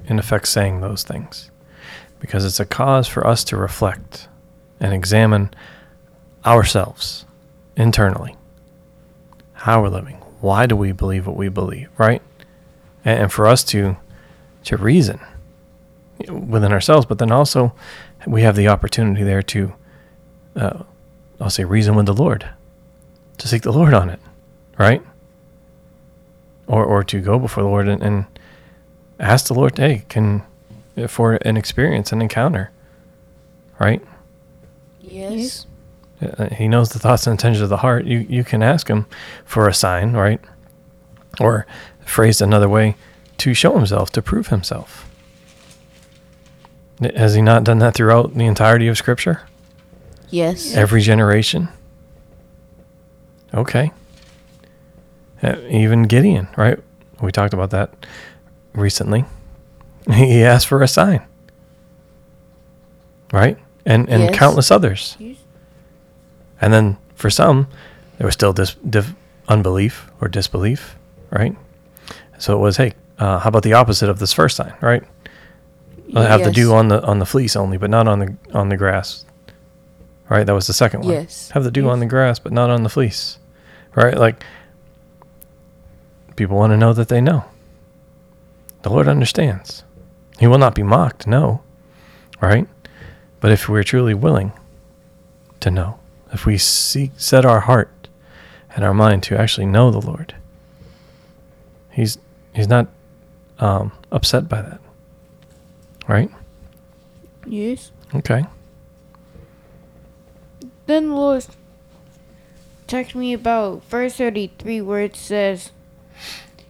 in 0.05 0.19
effect 0.19 0.47
saying 0.47 0.81
those 0.81 1.03
things? 1.03 1.49
Because 2.19 2.45
it's 2.45 2.59
a 2.59 2.65
cause 2.65 3.07
for 3.07 3.25
us 3.25 3.43
to 3.45 3.57
reflect 3.57 4.27
and 4.79 4.93
examine 4.93 5.53
ourselves 6.45 7.25
internally. 7.75 8.35
How 9.53 9.81
we're 9.81 9.89
living. 9.89 10.15
Why 10.39 10.65
do 10.65 10.75
we 10.75 10.91
believe 10.91 11.27
what 11.27 11.35
we 11.35 11.49
believe, 11.49 11.89
right? 11.97 12.21
And, 13.05 13.31
for 13.31 13.47
us 13.47 13.63
to 13.65 13.97
to 14.65 14.77
reason 14.77 15.19
within 16.29 16.71
ourselves, 16.73 17.05
but 17.05 17.19
then 17.19 17.31
also 17.31 17.73
we 18.25 18.41
have 18.41 18.55
the 18.55 18.67
opportunity 18.67 19.23
there 19.23 19.43
to 19.43 19.73
uh, 20.55 20.83
I'll 21.39 21.49
say 21.49 21.63
reason 21.63 21.95
with 21.95 22.07
the 22.07 22.13
Lord, 22.13 22.49
to 23.37 23.47
seek 23.47 23.61
the 23.61 23.71
Lord 23.71 23.93
on 23.93 24.09
it, 24.09 24.19
right? 24.77 25.01
Or 26.67 26.83
or 26.83 27.03
to 27.05 27.21
go 27.21 27.39
before 27.39 27.63
the 27.63 27.69
Lord 27.69 27.87
and, 27.87 28.01
and 28.01 28.25
ask 29.19 29.47
the 29.47 29.53
Lord, 29.53 29.77
hey, 29.77 30.03
can 30.09 30.43
for 31.07 31.35
an 31.43 31.55
experience, 31.57 32.11
an 32.11 32.21
encounter, 32.21 32.71
right? 33.79 34.01
Yes. 34.99 35.67
Uh, 36.21 36.47
He 36.47 36.67
knows 36.67 36.89
the 36.89 36.99
thoughts 36.99 37.27
and 37.27 37.33
intentions 37.35 37.61
of 37.61 37.69
the 37.69 37.77
heart. 37.77 38.05
You 38.05 38.25
you 38.27 38.43
can 38.43 38.63
ask 38.63 38.87
him 38.89 39.05
for 39.45 39.67
a 39.67 39.73
sign, 39.73 40.13
right? 40.13 40.41
Or 41.39 41.67
phrased 42.07 42.41
another 42.41 42.69
way, 42.69 42.95
to 43.37 43.53
show 43.53 43.75
himself, 43.77 44.09
to 44.11 44.21
prove 44.21 44.47
himself. 44.47 45.09
Has 47.15 47.35
he 47.35 47.41
not 47.41 47.63
done 47.63 47.77
that 47.79 47.93
throughout 47.93 48.33
the 48.33 48.45
entirety 48.45 48.87
of 48.87 48.97
Scripture? 48.97 49.41
Yes. 50.29 50.73
Every 50.73 51.01
generation. 51.01 51.69
Okay. 53.53 53.91
Uh, 55.43 55.55
even 55.69 56.03
Gideon, 56.03 56.47
right? 56.57 56.79
We 57.21 57.31
talked 57.31 57.53
about 57.53 57.69
that 57.69 57.93
recently. 58.73 59.25
He 60.11 60.43
asked 60.43 60.67
for 60.67 60.81
a 60.81 60.87
sign, 60.87 61.21
right? 63.31 63.57
And 63.85 64.09
and 64.09 64.23
Yes. 64.23 64.35
countless 64.37 64.71
others. 64.71 65.17
And 66.61 66.73
then 66.73 66.97
for 67.15 67.29
some, 67.29 67.67
there 68.17 68.25
was 68.25 68.33
still 68.33 68.53
dis- 68.53 68.75
unbelief 69.47 70.09
or 70.21 70.27
disbelief, 70.27 70.95
right? 71.29 71.55
So 72.37 72.55
it 72.55 72.59
was, 72.59 72.77
hey, 72.77 72.93
uh, 73.19 73.39
how 73.39 73.49
about 73.49 73.63
the 73.63 73.73
opposite 73.73 74.09
of 74.09 74.19
this 74.19 74.33
first 74.33 74.55
sign, 74.55 74.73
right? 74.81 75.03
Uh, 76.15 76.25
Have 76.25 76.43
the 76.43 76.51
dew 76.51 76.73
on 76.73 76.87
the 76.87 77.03
on 77.03 77.19
the 77.19 77.25
fleece 77.25 77.55
only, 77.55 77.77
but 77.77 77.89
not 77.89 78.07
on 78.07 78.19
the 78.19 78.35
on 78.53 78.69
the 78.69 78.77
grass. 78.77 79.25
Right? 80.29 80.45
That 80.45 80.53
was 80.53 80.67
the 80.67 80.73
second 80.73 81.01
one. 81.01 81.13
Yes. 81.13 81.49
Have 81.51 81.63
the 81.63 81.71
dew 81.71 81.89
on 81.89 81.99
the 81.99 82.05
grass, 82.05 82.39
but 82.39 82.51
not 82.51 82.69
on 82.69 82.83
the 82.83 82.89
fleece. 82.89 83.39
Right? 83.95 84.15
Like 84.17 84.43
people 86.35 86.57
want 86.57 86.71
to 86.71 86.77
know 86.77 86.93
that 86.93 87.09
they 87.09 87.19
know. 87.19 87.45
The 88.83 88.89
Lord 88.89 89.07
understands. 89.07 89.83
He 90.39 90.47
will 90.47 90.59
not 90.59 90.75
be 90.75 90.83
mocked, 90.83 91.27
no. 91.27 91.61
Right? 92.39 92.67
But 93.39 93.51
if 93.51 93.67
we're 93.67 93.83
truly 93.83 94.13
willing 94.13 94.53
to 95.59 95.71
know, 95.71 95.99
if 96.31 96.45
we 96.45 96.57
seek 96.57 97.11
set 97.17 97.45
our 97.45 97.61
heart 97.61 98.07
and 98.75 98.85
our 98.85 98.93
mind 98.93 99.23
to 99.23 99.37
actually 99.37 99.65
know 99.65 99.91
the 99.91 99.99
Lord, 100.01 100.35
He's 101.91 102.17
He's 102.57 102.67
not 102.67 102.87
um, 103.59 103.91
upset 104.11 104.49
by 104.49 104.63
that. 104.63 104.81
Right? 106.07 106.31
Yes. 107.45 107.91
Okay. 108.15 108.45
Then 110.87 111.09
the 111.09 111.13
Lord 111.13 111.45
talked 112.87 113.11
to 113.11 113.19
me 113.19 113.31
about 113.33 113.83
verse 113.83 114.15
33 114.15 114.81
where 114.81 115.01
it 115.01 115.15
says, 115.15 115.71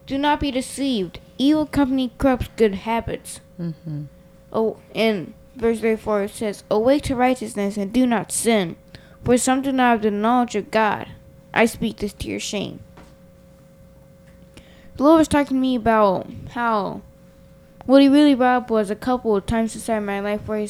Do 0.06 0.18
not 0.18 0.42
be 0.42 0.52
deceived. 0.52 1.22
Evil 1.38 1.66
company 1.66 2.12
corrupts 2.18 2.50
good 2.58 2.76
habits. 2.76 3.40
Mm-hmm. 3.58 4.04
Oh, 4.52 4.80
and 4.94 5.34
verse 5.56 5.80
34 5.80 6.24
it 6.24 6.32
says, 6.32 6.66
Awake 6.70 7.04
to 7.04 7.16
righteousness 7.16 7.78
and 7.78 7.94
do 7.94 8.06
not 8.06 8.34
sin, 8.34 8.76
for 9.24 9.38
some 9.38 9.62
do 9.62 9.72
not 9.72 9.92
have 9.92 10.02
the 10.02 10.12
knowledge 10.12 10.56
of 10.56 10.70
God. 10.70 11.08
I 11.54 11.66
speak 11.66 12.00
this 12.00 12.12
to 12.12 12.28
your 12.28 12.42
shame. 12.42 12.82
The 14.98 15.04
Lord 15.04 15.20
was 15.20 15.28
talking 15.28 15.58
to 15.58 15.62
me 15.62 15.76
about 15.76 16.28
how 16.52 17.02
what 17.86 18.02
he 18.02 18.10
really 18.10 18.36
brought 18.36 18.64
up 18.64 18.70
was 18.70 18.90
a 18.90 18.96
couple 18.96 19.36
of 19.36 19.46
times 19.46 19.76
inside 19.76 20.00
my 20.00 20.20
life 20.20 20.48
where, 20.48 20.68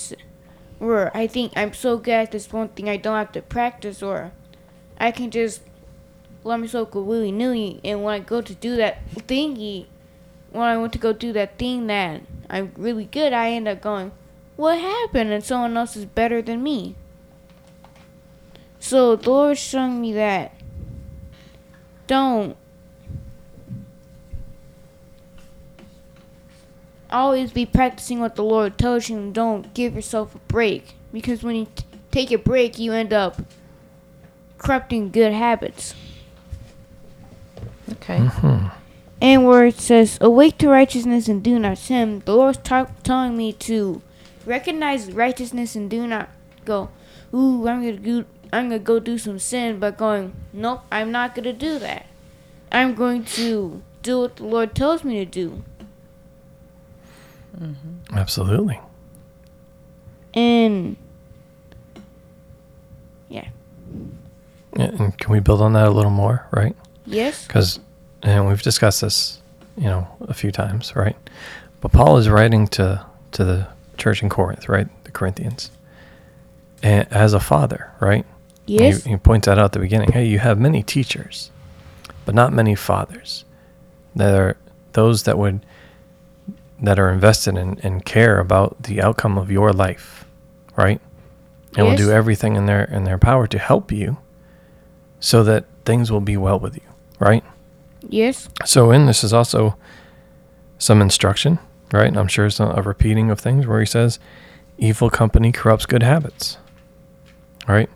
where 0.78 1.18
I 1.18 1.28
think 1.28 1.54
I'm 1.56 1.74
so 1.74 1.98
good 1.98 2.12
at 2.12 2.32
this 2.32 2.52
one 2.52 2.68
thing 2.70 2.90
I 2.90 2.98
don't 2.98 3.18
have 3.18 3.32
to 3.32 3.42
practice 3.42 4.04
or 4.04 4.32
I 5.00 5.12
can 5.12 5.32
just 5.32 5.62
let 6.44 6.60
myself 6.60 6.92
go 6.92 7.02
willy 7.02 7.32
nilly 7.32 7.80
and 7.84 8.04
when 8.04 8.14
I 8.14 8.20
go 8.20 8.42
to 8.42 8.54
do 8.54 8.76
that 8.76 9.00
thingy 9.16 9.88
when 10.52 10.64
I 10.64 10.78
went 10.78 10.94
to 10.94 11.00
go 11.00 11.14
do 11.14 11.34
that 11.34 11.58
thing 11.58 11.88
that 11.88 12.22
I'm 12.50 12.72
really 12.78 13.06
good, 13.06 13.34
I 13.34 13.52
end 13.52 13.68
up 13.68 13.82
going, 13.82 14.12
What 14.56 14.80
happened? 14.80 15.32
And 15.32 15.44
someone 15.44 15.78
else 15.78 15.96
is 15.96 16.06
better 16.06 16.42
than 16.42 16.64
me. 16.64 16.96
So 18.80 19.16
the 19.16 19.30
Lord's 19.30 19.60
showing 19.60 20.02
me 20.02 20.14
that 20.14 20.54
don't 22.08 22.56
always 27.12 27.52
be 27.52 27.66
practicing 27.66 28.20
what 28.20 28.36
the 28.36 28.44
Lord 28.44 28.78
tells 28.78 29.10
you 29.10 29.18
and 29.18 29.34
don't 29.34 29.74
give 29.74 29.96
yourself 29.96 30.36
a 30.36 30.40
break. 30.40 30.96
Because 31.12 31.44
when 31.44 31.56
you 31.56 31.68
t- 31.76 31.86
take 32.12 32.32
a 32.32 32.38
break, 32.38 32.78
you 32.78 32.94
end 32.94 33.14
up 33.14 33.42
corrupting 34.58 35.12
good 35.12 35.34
habits. 35.34 35.94
Okay. 37.94 38.18
Mm-hmm. 38.18 38.68
And 39.22 39.48
where 39.48 39.66
it 39.66 39.80
says, 39.80 40.18
Awake 40.22 40.58
to 40.60 40.70
righteousness 40.70 41.28
and 41.28 41.44
do 41.44 41.58
not 41.58 41.78
sin, 41.78 42.22
the 42.26 42.36
Lord's 42.36 42.60
ta- 42.60 42.92
telling 43.04 43.36
me 43.36 43.54
to 43.54 44.02
recognize 44.46 45.12
righteousness 45.12 45.76
and 45.76 45.90
do 45.90 46.06
not 46.06 46.30
go, 46.66 46.90
Ooh, 47.34 47.68
I'm 47.68 47.82
gonna 47.82 47.98
go, 47.98 48.26
I'm 48.54 48.70
gonna 48.70 48.80
go 48.80 49.00
do 49.00 49.18
some 49.18 49.40
sin, 49.40 49.80
but 49.80 49.98
going, 49.98 50.34
Nope, 50.54 50.82
I'm 50.92 51.12
not 51.12 51.34
gonna 51.34 51.54
do 51.54 51.80
that. 51.80 52.06
I'm 52.72 52.96
going 52.96 53.24
to 53.26 53.82
do 54.04 54.20
what 54.20 54.36
the 54.36 54.44
Lord 54.44 54.76
tells 54.76 55.04
me 55.04 55.16
to 55.16 55.26
do. 55.26 55.64
Mm-hmm. 57.60 58.18
Absolutely. 58.18 58.80
And 60.34 60.96
yeah, 63.30 63.48
Yeah, 64.78 64.86
And 65.00 65.18
can 65.18 65.32
we 65.32 65.40
build 65.40 65.62
on 65.62 65.74
that 65.74 65.88
a 65.88 65.92
little 65.92 66.12
more, 66.12 66.46
right? 66.52 66.76
yes, 67.06 67.48
Because, 67.48 67.80
and 68.22 68.48
we've 68.48 68.62
discussed 68.62 69.02
this, 69.02 69.42
you 69.78 69.86
know, 69.86 70.08
a 70.22 70.34
few 70.34 70.52
times, 70.52 70.96
right? 70.96 71.16
But 71.82 71.92
Paul 71.92 72.18
is 72.18 72.30
writing 72.30 72.68
to 72.70 73.06
to 73.34 73.44
the 73.44 73.68
church 73.98 74.24
in 74.24 74.30
Corinth, 74.30 74.68
right? 74.70 74.88
The 75.04 75.12
Corinthians, 75.12 75.70
and 76.82 77.08
as 77.12 77.34
a 77.34 77.40
father, 77.40 77.92
right? 78.00 78.26
Yes, 78.66 79.04
He, 79.04 79.12
he 79.12 79.18
points 79.18 79.46
that 79.46 79.58
out 79.60 79.66
at 79.66 79.72
the 79.74 79.80
beginning. 79.80 80.12
Hey, 80.12 80.26
you 80.26 80.40
have 80.40 80.60
many 80.60 80.82
teachers, 80.84 81.52
but 82.26 82.34
not 82.36 82.52
many 82.54 82.74
fathers. 82.76 83.46
That 84.16 84.34
are 84.36 84.58
those 84.94 85.24
that 85.24 85.38
would 85.38 85.64
that 86.82 87.00
are 87.00 87.10
invested 87.10 87.58
in 87.58 87.80
and 87.84 88.06
care 88.06 88.40
about 88.40 88.84
the 88.84 89.02
outcome 89.02 89.38
of 89.38 89.52
your 89.52 89.74
life, 89.74 90.26
right? 90.76 91.02
And 91.76 91.86
will 91.86 91.96
do 91.98 92.12
everything 92.12 92.56
in 92.56 92.66
their 92.66 92.84
in 92.86 93.04
their 93.04 93.18
power 93.18 93.48
to 93.48 93.60
help 93.60 93.92
you, 93.92 94.18
so 95.20 95.44
that 95.44 95.66
things 95.86 96.12
will 96.12 96.22
be 96.22 96.38
well 96.38 96.60
with 96.60 96.76
you, 96.76 96.88
right? 97.20 97.44
yes, 98.10 98.48
So 98.66 98.92
in 98.92 99.06
this 99.06 99.24
is 99.24 99.34
also 99.34 99.76
some 100.78 101.02
instruction, 101.02 101.60
right? 101.92 102.16
I'm 102.16 102.28
sure 102.28 102.46
it's 102.46 102.60
not 102.60 102.78
a 102.78 102.82
repeating 102.82 103.30
of 103.32 103.40
things 103.40 103.66
where 103.68 103.80
he 103.80 103.86
says, 103.86 104.20
"Evil 104.78 105.10
company 105.10 105.52
corrupts 105.52 105.86
good 105.86 106.04
habits," 106.04 106.58
right? 107.68 107.90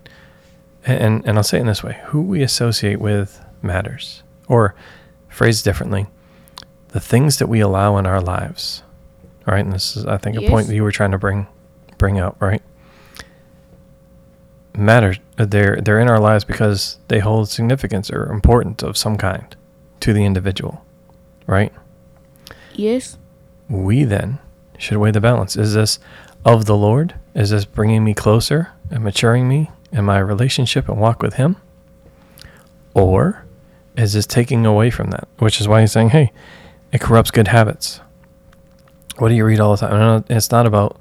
And 0.85 1.23
and 1.25 1.37
I'll 1.37 1.43
say 1.43 1.57
it 1.57 1.61
in 1.61 1.67
this 1.67 1.83
way: 1.83 1.99
who 2.05 2.21
we 2.21 2.41
associate 2.43 2.99
with 2.99 3.39
matters, 3.61 4.23
or 4.47 4.73
phrased 5.29 5.63
differently, 5.63 6.07
the 6.91 6.99
things 6.99 7.37
that 7.39 7.47
we 7.47 7.59
allow 7.59 7.97
in 7.97 8.05
our 8.05 8.21
lives, 8.21 8.83
all 9.47 9.53
right? 9.53 9.63
And 9.63 9.73
this 9.73 9.95
is, 9.97 10.05
I 10.05 10.17
think, 10.17 10.37
a 10.37 10.47
point 10.49 10.67
that 10.67 10.75
you 10.75 10.83
were 10.83 10.91
trying 10.91 11.11
to 11.11 11.17
bring 11.17 11.47
bring 11.97 12.19
out, 12.19 12.35
right? 12.39 12.61
Matter 14.75 15.15
They're 15.35 15.81
they're 15.81 15.99
in 15.99 16.07
our 16.09 16.19
lives 16.19 16.43
because 16.45 16.97
they 17.07 17.19
hold 17.19 17.49
significance 17.49 18.09
or 18.09 18.31
importance 18.31 18.83
of 18.83 18.97
some 18.97 19.17
kind 19.17 19.55
to 19.99 20.13
the 20.13 20.23
individual, 20.25 20.85
right? 21.47 21.73
yes, 22.73 23.17
We 23.69 24.03
then 24.05 24.39
should 24.77 24.97
weigh 24.97 25.11
the 25.11 25.21
balance. 25.21 25.55
Is 25.55 25.73
this 25.73 25.99
of 26.45 26.65
the 26.65 26.75
Lord? 26.75 27.15
Is 27.35 27.49
this 27.51 27.65
bringing 27.65 28.03
me 28.03 28.13
closer 28.13 28.69
and 28.89 29.03
maturing 29.03 29.47
me 29.47 29.69
in 29.91 30.05
my 30.05 30.19
relationship 30.19 30.89
and 30.89 30.99
walk 30.99 31.21
with 31.21 31.35
Him? 31.35 31.57
Or 32.93 33.45
is 33.95 34.13
this 34.13 34.25
taking 34.25 34.65
away 34.65 34.89
from 34.89 35.11
that? 35.11 35.27
Which 35.37 35.61
is 35.61 35.67
why 35.67 35.81
he's 35.81 35.91
saying, 35.91 36.09
hey, 36.09 36.31
it 36.91 37.01
corrupts 37.01 37.31
good 37.31 37.47
habits. 37.47 38.01
What 39.17 39.29
do 39.29 39.35
you 39.35 39.45
read 39.45 39.59
all 39.59 39.75
the 39.75 39.87
time? 39.87 40.25
It's 40.29 40.51
not 40.51 40.65
about, 40.65 40.99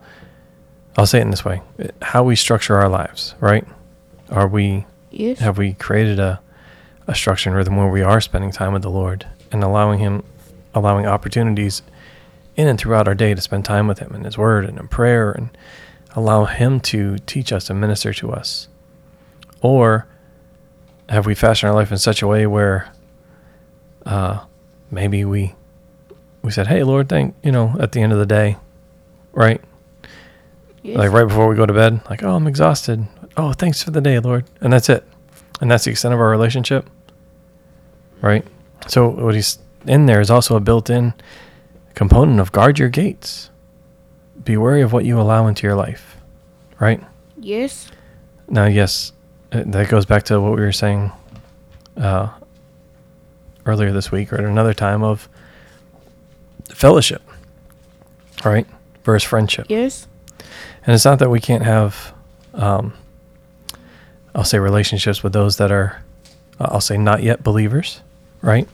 I'll 0.96 1.06
say 1.06 1.18
it 1.18 1.22
in 1.22 1.30
this 1.30 1.44
way 1.44 1.62
how 2.02 2.22
we 2.22 2.36
structure 2.36 2.76
our 2.76 2.88
lives, 2.88 3.34
right? 3.40 3.66
Are 4.30 4.46
we 4.46 4.86
yes, 5.10 5.38
have 5.38 5.58
we 5.58 5.74
created 5.74 6.18
a, 6.18 6.40
a 7.06 7.14
structure 7.14 7.48
and 7.48 7.56
rhythm 7.56 7.76
where 7.76 7.88
we 7.88 8.02
are 8.02 8.20
spending 8.20 8.52
time 8.52 8.72
with 8.72 8.82
the 8.82 8.90
Lord 8.90 9.26
and 9.50 9.62
allowing 9.64 9.98
Him, 9.98 10.22
allowing 10.74 11.06
opportunities 11.06 11.82
in 12.56 12.68
and 12.68 12.78
throughout 12.78 13.08
our 13.08 13.14
day 13.14 13.34
to 13.34 13.40
spend 13.40 13.64
time 13.64 13.86
with 13.88 13.98
Him 14.00 14.14
in 14.14 14.24
His 14.24 14.36
Word 14.36 14.64
and 14.64 14.78
in 14.78 14.88
prayer 14.88 15.32
and 15.32 15.56
allow 16.14 16.44
Him 16.44 16.80
to 16.80 17.18
teach 17.18 17.52
us 17.52 17.70
and 17.70 17.80
minister 17.80 18.12
to 18.14 18.32
us? 18.32 18.68
Or 19.62 20.06
have 21.08 21.26
we 21.26 21.34
fashioned 21.34 21.70
our 21.70 21.76
life 21.76 21.90
in 21.90 21.98
such 21.98 22.22
a 22.22 22.26
way 22.26 22.46
where 22.46 22.92
uh, 24.06 24.44
maybe 24.90 25.24
we 25.24 25.54
we 26.42 26.50
said, 26.50 26.66
"Hey, 26.68 26.82
Lord, 26.82 27.08
thank 27.08 27.34
you 27.42 27.52
know," 27.52 27.76
at 27.78 27.92
the 27.92 28.00
end 28.00 28.12
of 28.12 28.18
the 28.18 28.26
day, 28.26 28.56
right? 29.32 29.60
yes, 30.82 30.96
like 30.96 31.10
right 31.12 31.26
before 31.28 31.48
we 31.48 31.56
go 31.56 31.66
to 31.66 31.72
bed, 31.72 32.00
like, 32.08 32.22
oh, 32.22 32.34
I'm 32.34 32.46
exhausted. 32.46 33.06
Oh, 33.36 33.52
thanks 33.52 33.82
for 33.82 33.90
the 33.90 34.00
day, 34.00 34.18
Lord. 34.18 34.44
And 34.60 34.72
that's 34.72 34.88
it. 34.88 35.04
And 35.60 35.70
that's 35.70 35.84
the 35.84 35.90
extent 35.90 36.14
of 36.14 36.20
our 36.20 36.30
relationship. 36.30 36.88
Right? 38.22 38.44
So 38.88 39.08
what 39.08 39.34
he's 39.34 39.58
in 39.86 40.06
there 40.06 40.20
is 40.20 40.30
also 40.30 40.56
a 40.56 40.60
built-in 40.60 41.14
component 41.94 42.40
of 42.40 42.52
guard 42.52 42.78
your 42.78 42.88
gates. 42.88 43.50
Be 44.42 44.56
wary 44.56 44.82
of 44.82 44.92
what 44.92 45.04
you 45.04 45.20
allow 45.20 45.46
into 45.46 45.66
your 45.66 45.76
life. 45.76 46.16
Right? 46.78 47.02
yes, 47.38 47.88
Now, 48.48 48.64
yes, 48.66 49.12
that 49.50 49.88
goes 49.88 50.06
back 50.06 50.22
to 50.24 50.40
what 50.40 50.52
we 50.56 50.60
were 50.62 50.72
saying 50.72 51.12
uh, 51.96 52.30
earlier 53.66 53.92
this 53.92 54.10
week 54.10 54.32
or 54.32 54.36
at 54.36 54.44
another 54.44 54.72
time 54.74 55.02
of 55.02 55.28
fellowship. 56.74 57.22
Right? 58.44 58.66
Versus 59.04 59.28
friendship. 59.28 59.66
yes, 59.68 60.06
And 60.86 60.94
it's 60.94 61.04
not 61.04 61.18
that 61.18 61.30
we 61.30 61.40
can't 61.40 61.62
have, 61.62 62.14
um, 62.54 62.94
I'll 64.34 64.44
say, 64.44 64.58
relationships 64.58 65.22
with 65.22 65.32
those 65.32 65.56
that 65.56 65.70
are, 65.70 66.02
uh, 66.58 66.68
I'll 66.70 66.80
say, 66.80 66.96
not 66.96 67.22
yet 67.22 67.42
believers, 67.42 68.00
right? 68.40 68.68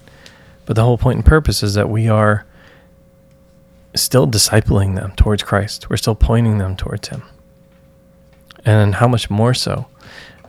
But 0.66 0.76
the 0.76 0.82
whole 0.82 0.98
point 0.98 1.16
and 1.16 1.26
purpose 1.26 1.62
is 1.62 1.74
that 1.74 1.88
we 1.88 2.08
are 2.08 2.44
still 3.94 4.26
discipling 4.26 4.94
them 4.94 5.12
towards 5.16 5.42
Christ. 5.42 5.88
We're 5.88 5.96
still 5.96 6.14
pointing 6.14 6.58
them 6.58 6.76
towards 6.76 7.08
Him. 7.08 7.22
And 8.64 8.96
how 8.96 9.08
much 9.08 9.30
more 9.30 9.54
so 9.54 9.86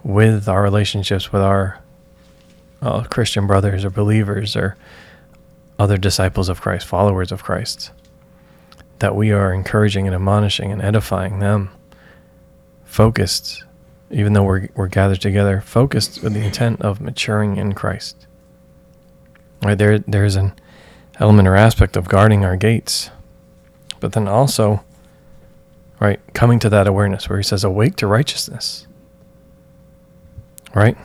with 0.04 0.48
our 0.48 0.64
relationships 0.64 1.32
with 1.32 1.42
our 1.42 1.80
uh, 2.82 3.04
Christian 3.04 3.48
brothers 3.48 3.84
or 3.84 3.90
believers 3.90 4.56
or 4.56 4.78
other 5.80 5.98
disciples 5.98 6.50
of 6.50 6.62
Christ, 6.62 6.86
followers 6.88 7.32
of 7.32 7.44
Christ. 7.44 7.92
that 9.00 9.16
we 9.16 9.32
are 9.32 9.54
encouraging 9.54 10.08
and 10.08 10.16
admonishing 10.16 10.72
and 10.72 10.82
edifying 10.82 11.40
them, 11.40 11.70
focused, 12.84 13.64
even 14.10 14.34
though 14.34 14.44
we're, 14.44 14.70
we're 14.76 14.88
gathered 14.88 15.22
together, 15.22 15.62
focused 15.62 16.24
with 16.24 16.34
the 16.34 16.44
intent 16.44 16.82
of 16.82 17.00
maturing 17.02 17.58
in 17.58 17.74
Christ. 17.74 18.26
Right 19.64 19.78
there, 19.78 20.00
there's 20.00 20.36
an 20.36 20.54
element 21.20 21.48
or 21.48 21.56
aspect 21.56 21.96
of 21.98 22.08
guarding 22.10 22.44
our 22.46 22.56
gates, 22.56 23.10
but 24.00 24.14
then 24.14 24.28
also, 24.28 24.84
right, 26.00 26.20
coming 26.34 26.60
to 26.60 26.70
that 26.70 26.88
awareness 26.88 27.28
where 27.30 27.40
he 27.40 27.44
says, 27.44 27.64
"Awake 27.64 27.96
to 27.98 28.08
righteousness." 28.08 28.88
Right. 30.76 30.98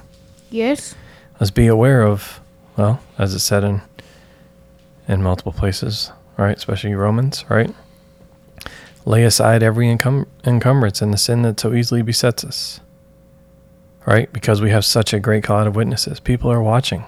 Yes. 0.51 0.95
Let's 1.41 1.51
be 1.51 1.67
aware 1.67 2.03
of, 2.03 2.41
well, 2.77 3.01
as 3.17 3.33
it 3.35 3.39
said 3.39 3.65
in 3.65 3.81
in 5.13 5.23
multiple 5.23 5.53
places, 5.53 6.11
right? 6.37 6.57
Especially 6.57 6.95
Romans, 6.95 7.45
right? 7.49 7.73
Lay 9.05 9.25
aside 9.25 9.63
every 9.63 9.87
encum- 9.87 10.27
encumbrance 10.45 11.03
and 11.03 11.13
the 11.13 11.19
sin 11.19 11.43
that 11.43 11.61
so 11.61 11.75
easily 11.75 12.03
besets 12.03 12.45
us, 12.45 12.81
right? 14.07 14.33
Because 14.33 14.61
we 14.61 14.71
have 14.71 14.85
such 14.85 15.13
a 15.13 15.21
great 15.21 15.45
cloud 15.45 15.67
of 15.67 15.77
witnesses. 15.77 16.19
People 16.19 16.51
are 16.51 16.63
watching. 16.63 17.05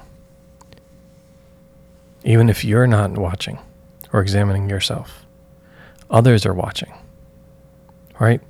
Even 2.24 2.48
if 2.48 2.64
you're 2.64 2.86
not 2.86 3.12
watching 3.12 3.58
or 4.12 4.20
examining 4.20 4.68
yourself, 4.68 5.24
others 6.10 6.44
are 6.46 6.54
watching, 6.54 6.92
right? 8.20 8.40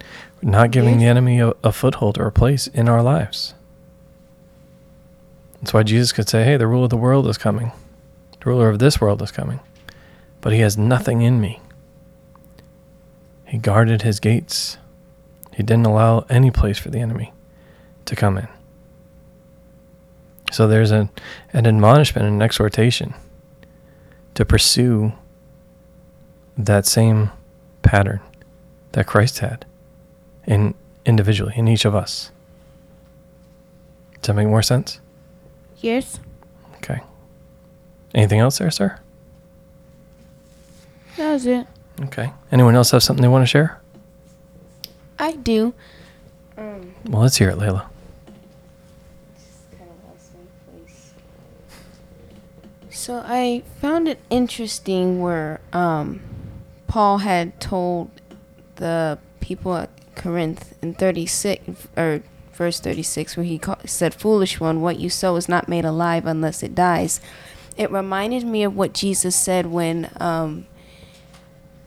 Not 0.42 0.70
giving 0.70 0.98
the 0.98 1.06
enemy 1.06 1.40
a, 1.40 1.52
a 1.62 1.72
foothold 1.72 2.18
or 2.18 2.26
a 2.26 2.32
place 2.32 2.66
in 2.66 2.88
our 2.88 3.02
lives. 3.02 3.54
That's 5.60 5.72
why 5.72 5.82
Jesus 5.82 6.12
could 6.12 6.28
say, 6.28 6.44
Hey, 6.44 6.56
the 6.56 6.66
rule 6.66 6.84
of 6.84 6.90
the 6.90 6.96
world 6.96 7.26
is 7.26 7.38
coming. 7.38 7.72
The 8.44 8.50
ruler 8.50 8.68
of 8.68 8.78
this 8.78 9.00
world 9.00 9.22
is 9.22 9.32
coming. 9.32 9.60
But 10.42 10.52
he 10.52 10.60
has 10.60 10.76
nothing 10.76 11.22
in 11.22 11.40
me. 11.40 11.60
He 13.46 13.56
guarded 13.56 14.02
his 14.02 14.20
gates. 14.20 14.76
He 15.54 15.62
didn't 15.62 15.86
allow 15.86 16.26
any 16.28 16.50
place 16.50 16.78
for 16.78 16.90
the 16.90 16.98
enemy 16.98 17.32
to 18.04 18.14
come 18.14 18.36
in. 18.36 18.48
So 20.52 20.68
there's 20.68 20.90
an, 20.90 21.08
an 21.54 21.66
admonishment 21.66 22.26
and 22.26 22.36
an 22.36 22.42
exhortation 22.42 23.14
to 24.34 24.44
pursue 24.44 25.14
that 26.58 26.84
same 26.84 27.30
pattern 27.80 28.20
that 28.92 29.06
Christ 29.06 29.38
had 29.38 29.64
in 30.46 30.74
individually 31.06 31.54
in 31.56 31.66
each 31.66 31.86
of 31.86 31.94
us. 31.94 32.30
Does 34.20 34.28
that 34.28 34.34
make 34.34 34.48
more 34.48 34.62
sense? 34.62 35.00
Yes. 35.78 36.20
Okay. 38.14 38.20
Anything 38.20 38.38
else 38.38 38.58
there, 38.58 38.70
sir? 38.70 38.98
That 41.16 41.32
was 41.32 41.46
it. 41.46 41.66
Okay. 42.04 42.32
Anyone 42.52 42.76
else 42.76 42.92
have 42.92 43.02
something 43.02 43.22
they 43.22 43.28
want 43.28 43.42
to 43.42 43.46
share? 43.46 43.80
I 45.18 45.32
do. 45.32 45.74
Well, 46.56 47.22
let's 47.22 47.36
hear 47.36 47.50
it, 47.50 47.56
Layla. 47.58 47.86
So 52.90 53.22
I 53.26 53.62
found 53.80 54.08
it 54.08 54.18
interesting 54.30 55.20
where 55.20 55.60
um, 55.72 56.20
Paul 56.86 57.18
had 57.18 57.60
told 57.60 58.10
the 58.76 59.18
people 59.40 59.74
at 59.74 59.90
Corinth 60.14 60.74
in 60.80 60.94
36 60.94 61.88
or 61.96 62.22
verse 62.52 62.80
36 62.80 63.36
where 63.36 63.44
he 63.44 63.58
ca- 63.58 63.76
said 63.84 64.14
foolish 64.14 64.58
one 64.60 64.80
what 64.80 64.98
you 65.00 65.10
sow 65.10 65.34
is 65.36 65.48
not 65.48 65.68
made 65.68 65.84
alive 65.84 66.24
unless 66.24 66.62
it 66.62 66.74
dies. 66.74 67.20
It 67.76 67.90
reminded 67.90 68.44
me 68.44 68.62
of 68.62 68.76
what 68.76 68.92
Jesus 68.92 69.34
said 69.34 69.66
when 69.66 70.10
um, 70.20 70.66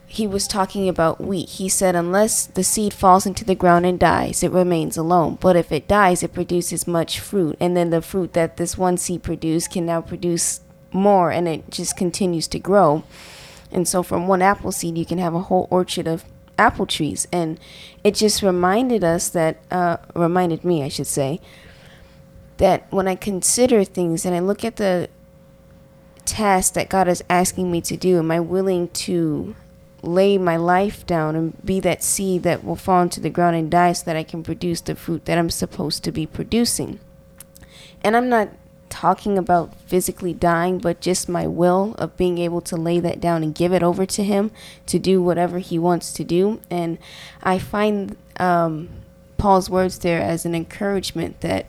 he 0.06 0.26
was 0.26 0.48
talking 0.48 0.88
about 0.88 1.20
wheat. 1.20 1.50
He 1.50 1.68
said, 1.68 1.94
Unless 1.94 2.46
the 2.46 2.64
seed 2.64 2.92
falls 2.92 3.26
into 3.26 3.44
the 3.44 3.54
ground 3.54 3.86
and 3.86 3.98
dies, 3.98 4.42
it 4.42 4.50
remains 4.50 4.96
alone. 4.96 5.38
But 5.40 5.54
if 5.56 5.70
it 5.70 5.86
dies, 5.86 6.22
it 6.22 6.32
produces 6.32 6.86
much 6.86 7.20
fruit. 7.20 7.56
And 7.60 7.76
then 7.76 7.90
the 7.90 8.02
fruit 8.02 8.32
that 8.32 8.56
this 8.56 8.76
one 8.76 8.96
seed 8.96 9.22
produced 9.22 9.72
can 9.72 9.86
now 9.86 10.00
produce 10.00 10.60
more, 10.92 11.30
and 11.30 11.46
it 11.46 11.70
just 11.70 11.96
continues 11.96 12.48
to 12.48 12.58
grow. 12.58 13.04
And 13.70 13.86
so, 13.86 14.02
from 14.02 14.26
one 14.26 14.40
apple 14.40 14.72
seed, 14.72 14.96
you 14.96 15.04
can 15.04 15.18
have 15.18 15.34
a 15.34 15.42
whole 15.42 15.68
orchard 15.70 16.06
of 16.06 16.24
apple 16.58 16.86
trees. 16.86 17.28
And 17.30 17.60
it 18.02 18.14
just 18.14 18.42
reminded 18.42 19.04
us 19.04 19.28
that, 19.28 19.58
uh, 19.70 19.98
reminded 20.14 20.64
me, 20.64 20.82
I 20.82 20.88
should 20.88 21.06
say, 21.06 21.40
that 22.56 22.90
when 22.90 23.06
I 23.06 23.14
consider 23.14 23.84
things 23.84 24.24
and 24.24 24.34
I 24.34 24.40
look 24.40 24.64
at 24.64 24.76
the 24.76 25.08
task 26.28 26.74
that 26.74 26.88
God 26.88 27.08
is 27.08 27.24
asking 27.30 27.70
me 27.70 27.80
to 27.82 27.96
do, 27.96 28.18
am 28.18 28.30
I 28.30 28.40
willing 28.40 28.88
to 28.88 29.56
lay 30.02 30.38
my 30.38 30.56
life 30.56 31.04
down 31.06 31.34
and 31.34 31.64
be 31.64 31.80
that 31.80 32.02
seed 32.02 32.42
that 32.44 32.62
will 32.62 32.76
fall 32.76 33.02
into 33.02 33.20
the 33.20 33.30
ground 33.30 33.56
and 33.56 33.70
die 33.70 33.92
so 33.92 34.04
that 34.04 34.16
I 34.16 34.22
can 34.22 34.42
produce 34.42 34.80
the 34.80 34.94
fruit 34.94 35.24
that 35.24 35.38
I'm 35.38 35.50
supposed 35.50 36.04
to 36.04 36.12
be 36.12 36.26
producing? 36.26 37.00
And 38.04 38.16
I'm 38.16 38.28
not 38.28 38.50
talking 38.88 39.36
about 39.36 39.74
physically 39.74 40.32
dying, 40.32 40.78
but 40.78 41.00
just 41.00 41.28
my 41.28 41.46
will 41.46 41.94
of 41.98 42.16
being 42.16 42.38
able 42.38 42.60
to 42.62 42.76
lay 42.76 43.00
that 43.00 43.20
down 43.20 43.42
and 43.42 43.54
give 43.54 43.72
it 43.72 43.82
over 43.82 44.06
to 44.06 44.22
Him 44.22 44.50
to 44.86 44.98
do 44.98 45.22
whatever 45.22 45.58
He 45.58 45.78
wants 45.78 46.12
to 46.14 46.24
do. 46.24 46.60
And 46.70 46.98
I 47.42 47.58
find 47.58 48.16
um, 48.38 48.88
Paul's 49.36 49.68
words 49.68 49.98
there 49.98 50.20
as 50.20 50.44
an 50.44 50.54
encouragement 50.54 51.40
that 51.40 51.66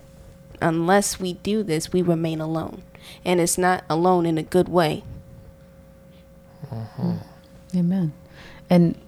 unless 0.61 1.19
we 1.19 1.33
do 1.33 1.63
this, 1.63 1.91
we 1.91 2.01
remain 2.01 2.41
alone. 2.41 2.83
And 3.25 3.39
it's 3.39 3.57
not 3.57 3.83
alone 3.89 4.25
in 4.25 4.37
a 4.37 4.43
good 4.43 4.69
way. 4.69 5.03
Amen. 7.75 8.13
And 8.69 8.99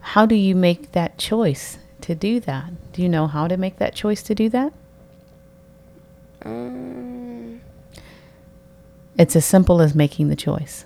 how 0.00 0.26
do 0.26 0.34
you 0.34 0.54
make 0.54 0.92
that 0.92 1.18
choice 1.18 1.78
to 2.02 2.14
do 2.14 2.40
that? 2.40 2.92
Do 2.92 3.02
you 3.02 3.08
know 3.08 3.26
how 3.26 3.48
to 3.48 3.56
make 3.56 3.76
that 3.78 3.94
choice 3.94 4.22
to 4.24 4.34
do 4.34 4.48
that? 4.50 4.72
Um, 6.44 7.60
It's 9.18 9.36
as 9.36 9.44
simple 9.44 9.82
as 9.82 9.94
making 9.94 10.28
the 10.28 10.36
choice. 10.36 10.84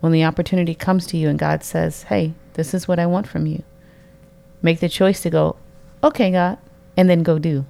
When 0.00 0.12
the 0.12 0.24
opportunity 0.24 0.74
comes 0.74 1.06
to 1.08 1.16
you 1.16 1.28
and 1.28 1.38
God 1.38 1.64
says, 1.64 2.04
Hey, 2.04 2.34
this 2.54 2.74
is 2.74 2.88
what 2.88 2.98
I 2.98 3.06
want 3.06 3.26
from 3.26 3.46
you, 3.46 3.62
make 4.62 4.80
the 4.80 4.88
choice 4.88 5.20
to 5.22 5.30
go, 5.30 5.56
Okay, 6.04 6.30
God, 6.30 6.58
and 6.96 7.08
then 7.08 7.22
go 7.22 7.38
do 7.38 7.64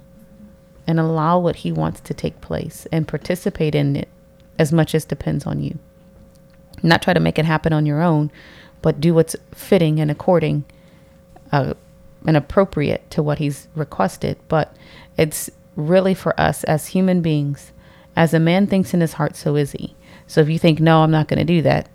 and 0.87 0.99
allow 0.99 1.39
what 1.39 1.57
He 1.57 1.71
wants 1.71 2.01
to 2.01 2.13
take 2.13 2.41
place 2.41 2.87
and 2.91 3.07
participate 3.07 3.75
in 3.75 3.95
it 3.95 4.09
as 4.59 4.71
much 4.71 4.93
as 4.93 5.05
depends 5.05 5.45
on 5.45 5.61
you. 5.61 5.77
Not 6.81 7.01
try 7.01 7.13
to 7.13 7.19
make 7.19 7.39
it 7.39 7.45
happen 7.45 7.73
on 7.73 7.85
your 7.85 8.01
own, 8.01 8.31
but 8.81 8.99
do 8.99 9.13
what's 9.13 9.35
fitting 9.53 9.99
and 9.99 10.11
according 10.11 10.65
uh, 11.51 11.73
and 12.25 12.37
appropriate 12.37 13.09
to 13.11 13.23
what 13.23 13.39
He's 13.39 13.67
requested. 13.75 14.37
But 14.47 14.75
it's 15.17 15.49
really 15.75 16.13
for 16.13 16.39
us 16.39 16.63
as 16.65 16.87
human 16.87 17.21
beings. 17.21 17.71
As 18.15 18.33
a 18.33 18.39
man 18.39 18.67
thinks 18.67 18.93
in 18.93 19.01
his 19.01 19.13
heart, 19.13 19.35
so 19.35 19.55
is 19.55 19.71
he. 19.71 19.95
So 20.27 20.41
if 20.41 20.49
you 20.49 20.59
think, 20.59 20.79
no, 20.79 21.01
I'm 21.01 21.11
not 21.11 21.27
going 21.27 21.39
to 21.39 21.45
do 21.45 21.61
that, 21.63 21.89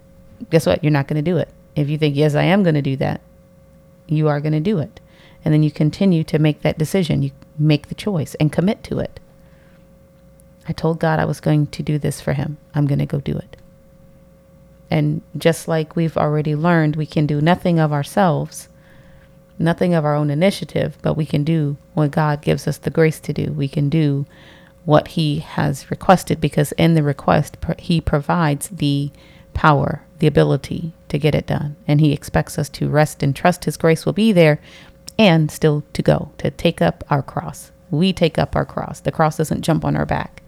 guess 0.51 0.67
what? 0.67 0.83
You're 0.83 0.91
not 0.91 1.07
going 1.07 1.23
to 1.23 1.31
do 1.31 1.37
it. 1.39 1.49
If 1.77 1.89
you 1.89 1.97
think, 1.97 2.17
yes, 2.17 2.35
I 2.35 2.43
am 2.43 2.63
going 2.63 2.75
to 2.75 2.83
do 2.83 2.97
that, 2.97 3.21
you 4.07 4.29
are 4.29 4.41
going 4.41 4.53
to 4.53 4.61
do 4.61 4.79
it. 4.79 5.01
And 5.45 5.55
then 5.55 5.63
you 5.63 5.71
continue 5.71 6.25
to 6.25 6.39
make 6.39 6.63
that 6.63 6.79
decision. 6.79 7.23
You 7.23 7.31
make 7.59 7.89
the 7.89 7.95
choice 7.95 8.35
and 8.37 8.53
commit 8.53 8.83
to 8.85 8.99
it. 8.99 9.21
I 10.69 10.73
told 10.73 11.01
God 11.01 11.19
I 11.19 11.25
was 11.25 11.41
going 11.41 11.69
to 11.69 11.83
do 11.83 11.99
this 11.99 12.21
for 12.21 12.35
him. 12.35 12.59
I'm 12.75 12.87
going 12.87 12.99
to 12.99 13.07
go 13.07 13.21
do 13.21 13.37
it. 13.37 13.57
And 14.91 15.23
just 15.37 15.67
like 15.67 15.97
we've 15.97 16.17
already 16.17 16.55
learned, 16.55 16.95
we 16.95 17.07
can 17.07 17.27
do 17.27 17.41
nothing 17.41 17.79
of 17.79 17.93
ourselves, 17.93 18.69
nothing 19.59 19.95
of 19.95 20.05
our 20.05 20.15
own 20.15 20.31
initiative, 20.31 20.99
but 21.01 21.17
we 21.17 21.25
can 21.25 21.43
do 21.43 21.79
what 21.95 22.11
God 22.11 22.43
gives 22.43 22.69
us 22.69 22.77
the 22.77 22.91
grace 22.91 23.19
to 23.21 23.33
do. 23.33 23.53
We 23.53 23.69
can 23.69 23.89
do 23.89 24.27
what 24.85 25.09
He 25.09 25.41
has 25.41 25.91
requested 25.91 26.41
because 26.41 26.73
in 26.73 26.95
the 26.95 27.03
request, 27.03 27.57
He 27.79 28.01
provides 28.01 28.69
the 28.69 29.11
power, 29.55 30.03
the 30.19 30.27
ability 30.27 30.93
to 31.09 31.19
get 31.19 31.35
it 31.35 31.47
done. 31.47 31.77
And 31.87 32.01
He 32.01 32.13
expects 32.13 32.59
us 32.59 32.69
to 32.71 32.89
rest 32.89 33.23
and 33.23 33.35
trust 33.35 33.65
His 33.65 33.79
grace 33.79 34.05
will 34.05 34.13
be 34.13 34.33
there 34.33 34.61
and 35.19 35.51
still 35.51 35.83
to 35.95 36.03
go, 36.03 36.31
to 36.39 36.51
take 36.51 36.81
up 36.81 37.05
our 37.11 37.23
cross. 37.23 37.73
We 37.91 38.13
take 38.13 38.39
up 38.39 38.55
our 38.55 38.67
cross. 38.67 39.01
The 39.01 39.13
cross 39.13 39.39
doesn't 39.39 39.63
jump 39.63 39.85
on 39.85 39.97
our 39.97 40.07
back. 40.07 40.43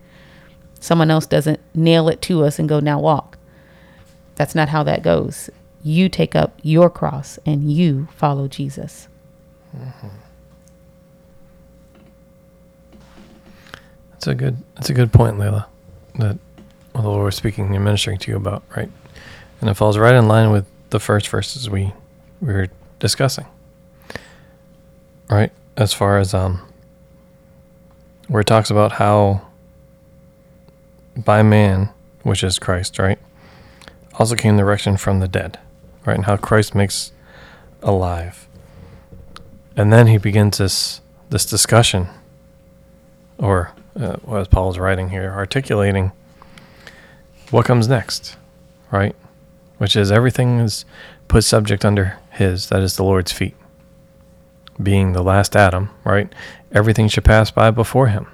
Someone 0.81 1.11
else 1.11 1.27
doesn't 1.27 1.61
nail 1.75 2.09
it 2.09 2.23
to 2.23 2.43
us 2.43 2.59
and 2.59 2.69
go, 2.69 2.81
now 2.81 2.99
walk. 2.99 3.37
That's 4.35 4.55
not 4.55 4.71
how 4.71 4.83
that 4.85 5.03
goes. 5.03 5.51
You 5.85 6.09
take 6.09 6.35
up 6.35 6.59
your 6.63 6.89
cross 6.91 7.39
and 7.45 7.71
you 7.71 8.09
follow 8.17 8.49
Jesus. 8.49 9.09
That's 14.11 14.27
a 14.27 14.35
good. 14.35 14.59
That's 14.75 14.91
a 14.91 14.95
good 14.95 15.13
point, 15.13 15.37
Layla. 15.37 15.67
That 16.17 16.39
well, 16.95 17.03
the 17.03 17.09
Lord 17.09 17.25
was 17.27 17.37
speaking 17.37 17.75
and 17.75 17.85
ministering 17.85 18.19
to 18.19 18.31
you 18.31 18.37
about, 18.37 18.63
right? 18.77 18.91
And 19.61 19.71
it 19.71 19.75
falls 19.75 19.97
right 19.97 20.15
in 20.15 20.29
line 20.29 20.51
with 20.51 20.67
the 20.91 21.01
first 21.01 21.29
verses 21.29 21.71
we 21.71 21.93
we 22.41 22.53
were 22.53 22.69
discussing, 22.99 23.47
right? 25.31 25.53
As 25.77 25.93
far 25.93 26.19
as 26.19 26.35
um, 26.35 26.61
where 28.29 28.41
it 28.41 28.47
talks 28.47 28.71
about 28.71 28.93
how 28.93 29.47
by 31.17 31.43
man, 31.43 31.91
which 32.23 32.43
is 32.45 32.59
Christ, 32.59 32.99
right, 32.99 33.19
also 34.19 34.37
came 34.37 34.57
the 34.57 34.65
resurrection 34.65 34.97
from 34.97 35.21
the 35.21 35.29
dead, 35.29 35.59
right, 36.05 36.17
and 36.17 36.25
how 36.27 36.37
Christ 36.37 36.75
makes 36.75 37.13
alive. 37.83 38.47
And 39.77 39.93
then 39.93 40.09
he 40.09 40.19
begins 40.19 40.59
this 40.59 41.01
this 41.31 41.47
discussion, 41.47 42.09
or 43.39 43.73
uh, 43.99 44.17
as 44.33 44.49
Paul's 44.49 44.79
writing 44.79 45.11
here, 45.11 45.31
articulating 45.31 46.13
what 47.51 47.67
comes 47.67 47.89
next, 47.89 48.37
right? 48.91 49.15
Which 49.79 49.97
is 49.97 50.13
everything 50.13 50.59
is 50.61 50.85
put 51.29 51.45
subject 51.45 51.85
under 51.85 52.19
his, 52.31 52.69
that 52.69 52.83
is 52.83 52.97
the 52.97 53.05
Lord's 53.05 53.33
feet. 53.33 53.55
Being 54.83 55.13
the 55.13 55.23
last 55.23 55.57
Adam, 55.57 55.91
right? 56.05 56.33
Everything 56.73 57.09
should 57.09 57.25
pass 57.25 57.51
by 57.51 57.71
before 57.71 58.09
him. 58.09 58.27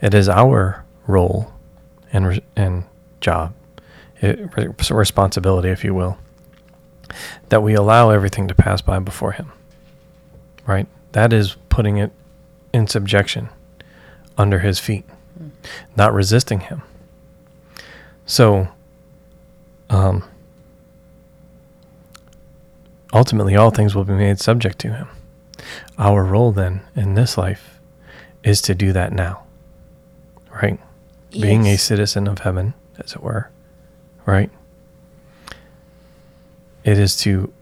It 0.00 0.14
is 0.14 0.28
our 0.28 0.83
role 1.06 1.52
and 2.12 2.40
and 2.56 2.84
job, 3.20 3.54
it, 4.20 4.56
re- 4.56 4.68
responsibility, 4.90 5.68
if 5.68 5.84
you 5.84 5.94
will, 5.94 6.18
that 7.48 7.62
we 7.62 7.74
allow 7.74 8.10
everything 8.10 8.48
to 8.48 8.54
pass 8.54 8.80
by 8.80 8.98
before 8.98 9.32
him. 9.32 9.52
Right? 10.66 10.86
That 11.12 11.32
is 11.32 11.56
putting 11.68 11.98
it 11.98 12.12
in 12.72 12.86
subjection 12.86 13.48
under 14.36 14.60
his 14.60 14.78
feet, 14.78 15.04
not 15.96 16.12
resisting 16.12 16.60
him. 16.60 16.82
So, 18.26 18.68
um, 19.90 20.24
ultimately, 23.12 23.54
all 23.54 23.70
things 23.70 23.94
will 23.94 24.04
be 24.04 24.14
made 24.14 24.40
subject 24.40 24.78
to 24.80 24.94
him. 24.94 25.08
Our 25.98 26.24
role 26.24 26.52
then 26.52 26.80
in 26.96 27.14
this 27.14 27.38
life 27.38 27.78
is 28.42 28.60
to 28.62 28.74
do 28.74 28.92
that 28.92 29.12
now, 29.12 29.44
right? 30.50 30.80
Being 31.40 31.66
a 31.66 31.76
citizen 31.76 32.26
of 32.26 32.40
heaven, 32.40 32.74
as 32.98 33.12
it 33.12 33.22
were, 33.22 33.50
right? 34.26 34.50
It 36.84 36.98
is 36.98 37.16
to, 37.18 37.52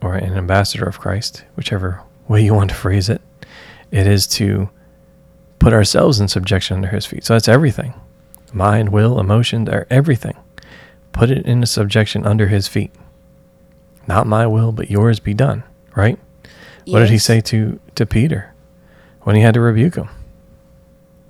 or 0.00 0.14
an 0.14 0.34
ambassador 0.34 0.84
of 0.84 0.98
Christ, 0.98 1.44
whichever 1.56 2.02
way 2.26 2.42
you 2.42 2.54
want 2.54 2.70
to 2.70 2.76
phrase 2.76 3.08
it, 3.08 3.20
it 3.90 4.06
is 4.06 4.26
to 4.28 4.70
put 5.58 5.72
ourselves 5.72 6.20
in 6.20 6.28
subjection 6.28 6.76
under 6.76 6.88
his 6.88 7.06
feet. 7.06 7.24
So 7.24 7.34
that's 7.34 7.48
everything 7.48 7.94
mind, 8.54 8.90
will, 8.90 9.18
emotions, 9.18 9.68
everything. 9.90 10.36
Put 11.12 11.30
it 11.30 11.44
into 11.44 11.66
subjection 11.66 12.24
under 12.26 12.46
his 12.46 12.68
feet. 12.68 12.92
Not 14.06 14.26
my 14.26 14.46
will, 14.46 14.72
but 14.72 14.90
yours 14.90 15.20
be 15.20 15.34
done, 15.34 15.64
right? 15.94 16.18
What 16.86 17.00
did 17.00 17.10
he 17.10 17.18
say 17.18 17.40
to, 17.42 17.80
to 17.94 18.06
Peter 18.06 18.52
when 19.22 19.36
he 19.36 19.42
had 19.42 19.54
to 19.54 19.60
rebuke 19.60 19.96
him? 19.96 20.08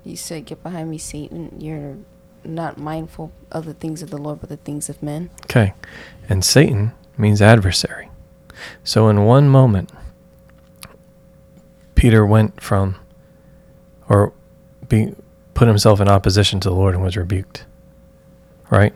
He 0.05 0.15
said, 0.15 0.45
Get 0.45 0.61
behind 0.61 0.91
me, 0.91 0.99
Satan. 0.99 1.57
You're 1.59 1.97
not 2.43 2.77
mindful 2.77 3.31
of 3.51 3.65
the 3.65 3.73
things 3.73 4.03
of 4.03 4.11
the 4.11 4.19
Lord, 4.19 4.39
but 4.39 4.49
the 4.49 4.57
things 4.57 4.87
of 4.87 5.01
men. 5.01 5.31
Okay. 5.45 5.73
And 6.29 6.45
Satan 6.45 6.93
means 7.17 7.41
adversary. 7.41 8.09
So 8.83 9.09
in 9.09 9.25
one 9.25 9.49
moment, 9.49 9.89
Peter 11.95 12.23
went 12.23 12.61
from, 12.61 12.97
or 14.07 14.31
be, 14.87 15.15
put 15.55 15.67
himself 15.67 15.99
in 15.99 16.07
opposition 16.07 16.59
to 16.59 16.69
the 16.69 16.75
Lord 16.75 16.93
and 16.93 17.03
was 17.03 17.17
rebuked. 17.17 17.65
Right? 18.69 18.93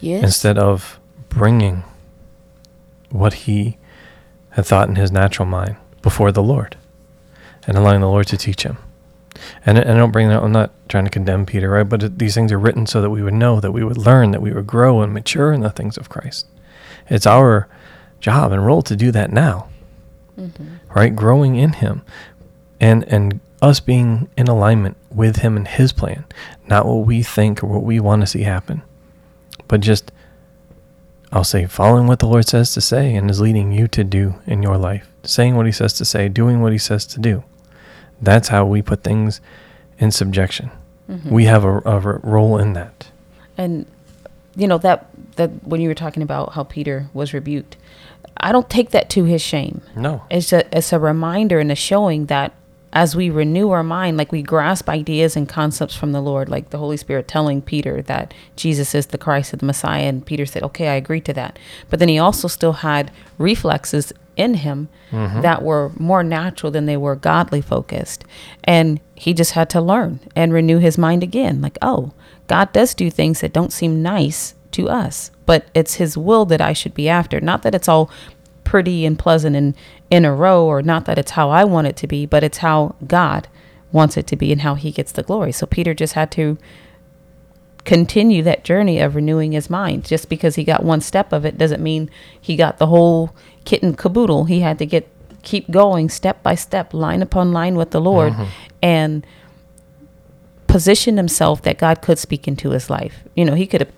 Yes. 0.00 0.22
Instead 0.22 0.58
of 0.58 1.00
bringing 1.30 1.82
what 3.08 3.32
he 3.32 3.78
had 4.50 4.66
thought 4.66 4.90
in 4.90 4.96
his 4.96 5.10
natural 5.10 5.46
mind 5.46 5.76
before 6.02 6.30
the 6.30 6.42
Lord 6.42 6.76
and 7.66 7.78
allowing 7.78 8.02
the 8.02 8.08
Lord 8.08 8.26
to 8.26 8.36
teach 8.36 8.64
him. 8.64 8.76
And, 9.66 9.78
and 9.78 9.90
I 9.90 9.96
don't 9.96 10.10
bring 10.10 10.28
that, 10.28 10.42
I'm 10.42 10.52
not 10.52 10.72
trying 10.88 11.04
to 11.04 11.10
condemn 11.10 11.46
Peter, 11.46 11.70
right? 11.70 11.88
But 11.88 12.02
it, 12.02 12.18
these 12.18 12.34
things 12.34 12.52
are 12.52 12.58
written 12.58 12.86
so 12.86 13.00
that 13.00 13.10
we 13.10 13.22
would 13.22 13.34
know, 13.34 13.60
that 13.60 13.72
we 13.72 13.84
would 13.84 13.98
learn, 13.98 14.30
that 14.32 14.42
we 14.42 14.52
would 14.52 14.66
grow 14.66 15.00
and 15.00 15.12
mature 15.12 15.52
in 15.52 15.60
the 15.60 15.70
things 15.70 15.96
of 15.96 16.08
Christ. 16.08 16.46
It's 17.08 17.26
our 17.26 17.68
job 18.20 18.52
and 18.52 18.64
role 18.64 18.82
to 18.82 18.96
do 18.96 19.10
that 19.12 19.32
now, 19.32 19.68
mm-hmm. 20.38 20.76
right? 20.94 21.14
Growing 21.14 21.56
in 21.56 21.74
Him 21.74 22.02
and, 22.80 23.04
and 23.04 23.40
us 23.62 23.80
being 23.80 24.28
in 24.36 24.48
alignment 24.48 24.96
with 25.10 25.36
Him 25.36 25.56
and 25.56 25.66
His 25.66 25.92
plan, 25.92 26.24
not 26.66 26.86
what 26.86 27.06
we 27.06 27.22
think 27.22 27.62
or 27.62 27.66
what 27.66 27.82
we 27.82 28.00
want 28.00 28.22
to 28.22 28.26
see 28.26 28.42
happen, 28.42 28.82
but 29.68 29.80
just, 29.80 30.12
I'll 31.32 31.44
say, 31.44 31.66
following 31.66 32.06
what 32.06 32.18
the 32.18 32.26
Lord 32.26 32.46
says 32.46 32.72
to 32.74 32.80
say 32.80 33.14
and 33.14 33.30
is 33.30 33.40
leading 33.40 33.72
you 33.72 33.88
to 33.88 34.04
do 34.04 34.36
in 34.46 34.62
your 34.62 34.76
life, 34.76 35.10
saying 35.22 35.56
what 35.56 35.66
He 35.66 35.72
says 35.72 35.92
to 35.94 36.04
say, 36.04 36.28
doing 36.28 36.60
what 36.60 36.72
He 36.72 36.78
says 36.78 37.06
to 37.06 37.20
do. 37.20 37.44
That's 38.20 38.48
how 38.48 38.64
we 38.66 38.82
put 38.82 39.02
things 39.02 39.40
in 39.98 40.10
subjection. 40.10 40.70
Mm-hmm. 41.10 41.30
We 41.30 41.44
have 41.46 41.64
a 41.64 41.80
role 42.22 42.58
in 42.58 42.72
that. 42.74 43.08
and 43.58 43.86
you 44.56 44.66
know 44.66 44.78
that 44.78 45.06
that 45.36 45.50
when 45.64 45.80
you 45.80 45.88
were 45.88 45.94
talking 45.94 46.22
about 46.22 46.52
how 46.54 46.64
Peter 46.64 47.08
was 47.14 47.32
rebuked, 47.32 47.76
I 48.36 48.52
don't 48.52 48.68
take 48.68 48.90
that 48.90 49.08
to 49.10 49.24
his 49.24 49.40
shame. 49.42 49.82
No. 49.96 50.22
It's 50.30 50.52
a 50.52 50.76
it's 50.76 50.92
a 50.92 50.98
reminder 50.98 51.58
and 51.60 51.70
a 51.70 51.74
showing 51.76 52.26
that 52.26 52.52
as 52.92 53.14
we 53.14 53.30
renew 53.30 53.70
our 53.70 53.84
mind, 53.84 54.16
like 54.16 54.32
we 54.32 54.42
grasp 54.42 54.88
ideas 54.88 55.36
and 55.36 55.48
concepts 55.48 55.94
from 55.94 56.10
the 56.10 56.20
Lord, 56.20 56.48
like 56.48 56.70
the 56.70 56.78
Holy 56.78 56.96
Spirit 56.96 57.28
telling 57.28 57.62
Peter 57.62 58.02
that 58.02 58.34
Jesus 58.56 58.94
is 58.96 59.06
the 59.06 59.18
Christ, 59.18 59.56
the 59.56 59.64
Messiah, 59.64 60.08
and 60.08 60.26
Peter 60.26 60.44
said, 60.44 60.64
"Okay, 60.64 60.88
I 60.88 60.94
agree 60.94 61.20
to 61.20 61.32
that." 61.34 61.58
But 61.88 62.00
then 62.00 62.08
he 62.08 62.18
also 62.18 62.48
still 62.48 62.72
had 62.72 63.12
reflexes 63.38 64.12
in 64.40 64.54
him 64.54 64.88
that 65.42 65.62
were 65.62 65.92
more 65.98 66.22
natural 66.22 66.72
than 66.72 66.86
they 66.86 66.96
were 66.96 67.16
godly 67.16 67.60
focused, 67.60 68.24
and 68.64 69.00
he 69.14 69.34
just 69.34 69.52
had 69.52 69.68
to 69.70 69.80
learn 69.80 70.20
and 70.34 70.52
renew 70.52 70.78
his 70.78 70.96
mind 70.98 71.22
again. 71.22 71.60
Like, 71.60 71.78
oh, 71.82 72.12
God 72.46 72.72
does 72.72 72.94
do 72.94 73.10
things 73.10 73.40
that 73.40 73.52
don't 73.52 73.72
seem 73.72 74.02
nice 74.02 74.54
to 74.72 74.88
us, 74.88 75.30
but 75.46 75.66
it's 75.74 75.94
His 75.94 76.16
will 76.16 76.44
that 76.46 76.60
I 76.60 76.72
should 76.72 76.94
be 76.94 77.08
after. 77.08 77.40
Not 77.40 77.62
that 77.62 77.74
it's 77.74 77.88
all 77.88 78.10
pretty 78.64 79.06
and 79.06 79.18
pleasant 79.18 79.56
and 79.56 79.74
in 80.10 80.24
a 80.24 80.34
row, 80.34 80.64
or 80.64 80.82
not 80.82 81.04
that 81.04 81.18
it's 81.18 81.32
how 81.32 81.50
I 81.50 81.64
want 81.64 81.86
it 81.86 81.96
to 81.98 82.06
be, 82.06 82.26
but 82.26 82.42
it's 82.42 82.58
how 82.58 82.96
God 83.06 83.46
wants 83.92 84.16
it 84.16 84.26
to 84.28 84.36
be 84.36 84.52
and 84.52 84.62
how 84.62 84.74
He 84.74 84.90
gets 84.90 85.12
the 85.12 85.22
glory. 85.22 85.52
So 85.52 85.66
Peter 85.66 85.94
just 85.94 86.14
had 86.14 86.30
to 86.32 86.58
continue 87.84 88.42
that 88.42 88.64
journey 88.64 89.00
of 89.00 89.14
renewing 89.14 89.52
his 89.52 89.70
mind. 89.70 90.04
Just 90.04 90.28
because 90.28 90.56
he 90.56 90.64
got 90.64 90.84
one 90.84 91.00
step 91.00 91.32
of 91.32 91.44
it 91.44 91.58
doesn't 91.58 91.82
mean 91.82 92.10
he 92.40 92.56
got 92.56 92.78
the 92.78 92.86
whole 92.86 93.34
kit 93.64 93.82
and 93.82 93.96
caboodle. 93.96 94.44
He 94.44 94.60
had 94.60 94.78
to 94.78 94.86
get 94.86 95.08
keep 95.42 95.70
going 95.70 96.08
step 96.08 96.42
by 96.42 96.54
step, 96.54 96.92
line 96.92 97.22
upon 97.22 97.52
line 97.52 97.76
with 97.76 97.90
the 97.90 98.00
Lord, 98.00 98.32
mm-hmm. 98.32 98.44
and 98.82 99.26
position 100.66 101.16
himself 101.16 101.62
that 101.62 101.78
God 101.78 102.02
could 102.02 102.18
speak 102.18 102.46
into 102.46 102.70
his 102.70 102.90
life. 102.90 103.24
You 103.34 103.44
know, 103.44 103.54
he 103.54 103.66
could 103.66 103.80
have 103.80 103.92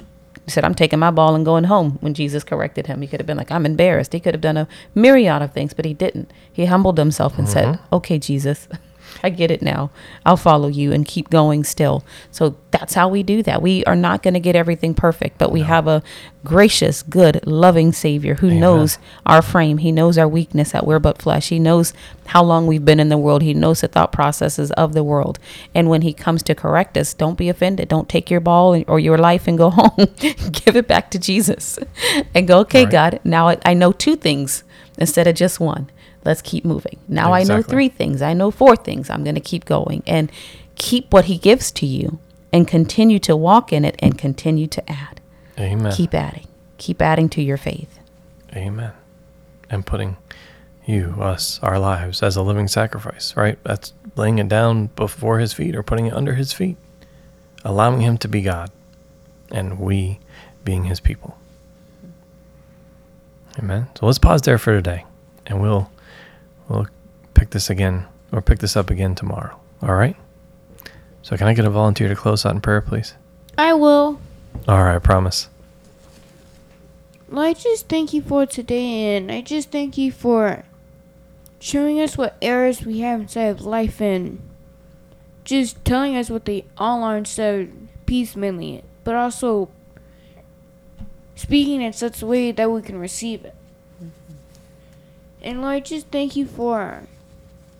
said, 0.46 0.64
I'm 0.64 0.74
taking 0.74 0.98
my 0.98 1.10
ball 1.10 1.34
and 1.34 1.44
going 1.44 1.64
home 1.64 1.98
when 2.00 2.14
Jesus 2.14 2.44
corrected 2.44 2.86
him. 2.86 3.00
He 3.00 3.06
could 3.06 3.20
have 3.20 3.26
been 3.26 3.36
like, 3.36 3.50
I'm 3.50 3.66
embarrassed. 3.66 4.12
He 4.12 4.20
could 4.20 4.34
have 4.34 4.40
done 4.40 4.56
a 4.56 4.68
myriad 4.94 5.42
of 5.42 5.52
things, 5.52 5.74
but 5.74 5.84
he 5.84 5.94
didn't. 5.94 6.30
He 6.52 6.66
humbled 6.66 6.98
himself 6.98 7.38
and 7.38 7.48
said, 7.48 7.76
mm-hmm. 7.76 7.94
Okay, 7.94 8.18
Jesus, 8.18 8.68
I 9.22 9.30
get 9.30 9.50
it 9.50 9.62
now. 9.62 9.90
I'll 10.24 10.36
follow 10.36 10.68
you 10.68 10.92
and 10.92 11.06
keep 11.06 11.30
going 11.30 11.64
still. 11.64 12.04
So 12.30 12.56
that's 12.70 12.94
how 12.94 13.08
we 13.08 13.22
do 13.22 13.42
that. 13.42 13.62
We 13.62 13.84
are 13.84 13.96
not 13.96 14.22
going 14.22 14.34
to 14.34 14.40
get 14.40 14.56
everything 14.56 14.94
perfect, 14.94 15.38
but 15.38 15.52
we 15.52 15.60
have 15.62 15.86
a 15.86 16.02
gracious, 16.44 17.02
good, 17.02 17.46
loving 17.46 17.92
Savior 17.92 18.36
who 18.36 18.50
knows 18.52 18.98
our 19.26 19.42
frame. 19.42 19.78
He 19.78 19.92
knows 19.92 20.18
our 20.18 20.28
weakness 20.28 20.72
that 20.72 20.86
we're 20.86 20.98
but 20.98 21.20
flesh. 21.20 21.48
He 21.50 21.58
knows 21.58 21.92
how 22.26 22.42
long 22.42 22.66
we've 22.66 22.84
been 22.84 23.00
in 23.00 23.08
the 23.10 23.18
world. 23.18 23.42
He 23.42 23.54
knows 23.54 23.80
the 23.82 23.88
thought 23.88 24.12
processes 24.12 24.70
of 24.72 24.94
the 24.94 25.04
world. 25.04 25.38
And 25.74 25.88
when 25.88 26.02
He 26.02 26.12
comes 26.12 26.42
to 26.44 26.54
correct 26.54 26.96
us, 26.96 27.14
don't 27.14 27.38
be 27.38 27.48
offended. 27.48 27.88
Don't 27.88 28.08
take 28.08 28.30
your 28.30 28.40
ball 28.40 28.82
or 28.88 28.98
your 28.98 29.18
life 29.18 29.46
and 29.46 29.58
go 29.58 29.70
home. 29.74 30.08
Give 30.18 30.76
it 30.76 30.88
back 30.88 31.10
to 31.12 31.18
Jesus 31.18 31.78
and 32.34 32.48
go, 32.48 32.60
okay, 32.60 32.84
Right. 32.84 32.92
God, 32.92 33.20
now 33.24 33.56
I 33.64 33.74
know 33.74 33.92
two 33.92 34.16
things 34.16 34.64
instead 34.98 35.26
of 35.26 35.34
just 35.34 35.60
one. 35.60 35.90
Let's 36.24 36.42
keep 36.42 36.64
moving. 36.64 36.98
Now 37.08 37.32
I 37.32 37.42
know 37.42 37.62
three 37.62 37.88
things. 37.88 38.22
I 38.22 38.32
know 38.32 38.50
four 38.50 38.76
things. 38.76 39.10
I'm 39.10 39.24
going 39.24 39.34
to 39.34 39.40
keep 39.40 39.64
going 39.64 40.02
and 40.06 40.30
keep 40.76 41.12
what 41.12 41.24
He 41.24 41.36
gives 41.36 41.70
to 41.72 41.86
you 41.86 42.20
and 42.52 42.68
continue 42.68 43.18
to 43.20 43.34
walk 43.34 43.72
in 43.72 43.84
it 43.84 43.96
and 43.98 44.16
continue 44.16 44.66
to 44.68 44.90
add. 44.90 45.20
Amen. 45.58 45.92
Keep 45.92 46.14
adding. 46.14 46.46
Keep 46.78 47.02
adding 47.02 47.28
to 47.30 47.42
your 47.42 47.56
faith. 47.56 47.98
Amen. 48.54 48.92
And 49.70 49.86
putting 49.86 50.16
you, 50.84 51.16
us, 51.20 51.60
our 51.62 51.78
lives 51.78 52.22
as 52.22 52.36
a 52.36 52.42
living 52.42 52.68
sacrifice, 52.68 53.36
right? 53.36 53.58
That's 53.64 53.92
laying 54.16 54.38
it 54.38 54.48
down 54.48 54.88
before 54.88 55.38
his 55.38 55.52
feet 55.52 55.74
or 55.74 55.82
putting 55.82 56.06
it 56.06 56.12
under 56.12 56.34
his 56.34 56.52
feet, 56.52 56.76
allowing 57.64 58.00
him 58.00 58.18
to 58.18 58.28
be 58.28 58.42
God 58.42 58.70
and 59.50 59.78
we 59.78 60.18
being 60.64 60.84
his 60.84 61.00
people. 61.00 61.38
Amen. 63.58 63.88
So 63.98 64.06
let's 64.06 64.18
pause 64.18 64.42
there 64.42 64.58
for 64.58 64.72
today 64.72 65.04
and 65.46 65.60
we'll 65.60 65.90
we'll 66.72 66.88
pick 67.34 67.50
this 67.50 67.70
again 67.70 68.06
or 68.32 68.40
pick 68.40 68.58
this 68.58 68.76
up 68.76 68.90
again 68.90 69.14
tomorrow. 69.14 69.58
All 69.82 69.94
right? 69.94 70.16
So 71.22 71.36
can 71.36 71.46
I 71.46 71.54
get 71.54 71.64
a 71.64 71.70
volunteer 71.70 72.08
to 72.08 72.16
close 72.16 72.44
out 72.44 72.54
in 72.54 72.60
prayer, 72.60 72.80
please? 72.80 73.14
I 73.56 73.74
will. 73.74 74.20
All 74.66 74.82
right, 74.82 74.96
I 74.96 74.98
promise. 74.98 75.48
Well, 77.28 77.44
I 77.44 77.54
just 77.54 77.88
thank 77.88 78.12
you 78.12 78.22
for 78.22 78.44
today, 78.44 79.16
and 79.16 79.30
I 79.30 79.40
just 79.40 79.70
thank 79.70 79.96
you 79.96 80.12
for 80.12 80.64
showing 81.58 82.00
us 82.00 82.18
what 82.18 82.36
errors 82.42 82.84
we 82.84 83.00
have 83.00 83.20
inside 83.20 83.44
of 83.44 83.62
life 83.62 84.00
and 84.00 84.40
just 85.44 85.82
telling 85.84 86.16
us 86.16 86.28
what 86.28 86.44
they 86.44 86.64
all 86.76 87.02
are 87.02 87.16
instead 87.16 87.60
of 87.60 87.68
piecemealing 88.06 88.78
it, 88.78 88.84
but 89.04 89.14
also 89.14 89.70
speaking 91.34 91.80
in 91.80 91.92
such 91.92 92.20
a 92.20 92.26
way 92.26 92.52
that 92.52 92.70
we 92.70 92.82
can 92.82 92.98
receive 92.98 93.44
it. 93.44 93.54
And 95.42 95.60
Lord, 95.60 95.84
just 95.84 96.06
thank 96.06 96.36
you 96.36 96.46
for 96.46 97.02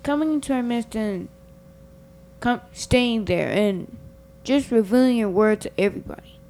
coming 0.03 0.33
into 0.33 0.53
our 0.53 0.65
midst 0.65 0.97
and 0.97 1.29
come, 2.41 2.61
staying 2.73 3.27
there 3.27 3.49
and 3.51 3.97
just 4.43 4.73
revealing 4.73 5.17
your 5.17 5.29
word 5.31 5.61
to 5.61 5.71
everybody. 5.79 6.41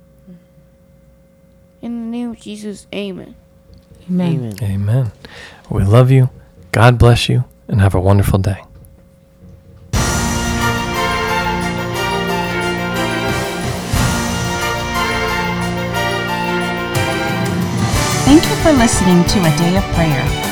In 1.82 2.10
the 2.10 2.16
name 2.16 2.30
of 2.30 2.40
Jesus, 2.40 2.86
amen. 2.94 3.34
Amen. 4.08 4.36
Amen. 4.36 4.54
Amen. 4.62 5.12
We 5.68 5.84
love 5.84 6.10
you. 6.10 6.30
God 6.70 6.98
bless 6.98 7.28
you, 7.28 7.44
and 7.68 7.82
have 7.82 7.94
a 7.94 8.00
wonderful 8.00 8.38
day. 8.38 8.62
Thank 18.24 18.44
you 18.44 18.56
for 18.62 18.72
listening 18.72 19.24
to 19.24 19.38
A 19.40 19.56
Day 19.58 19.76
of 19.76 19.84
Prayer. 19.94 20.51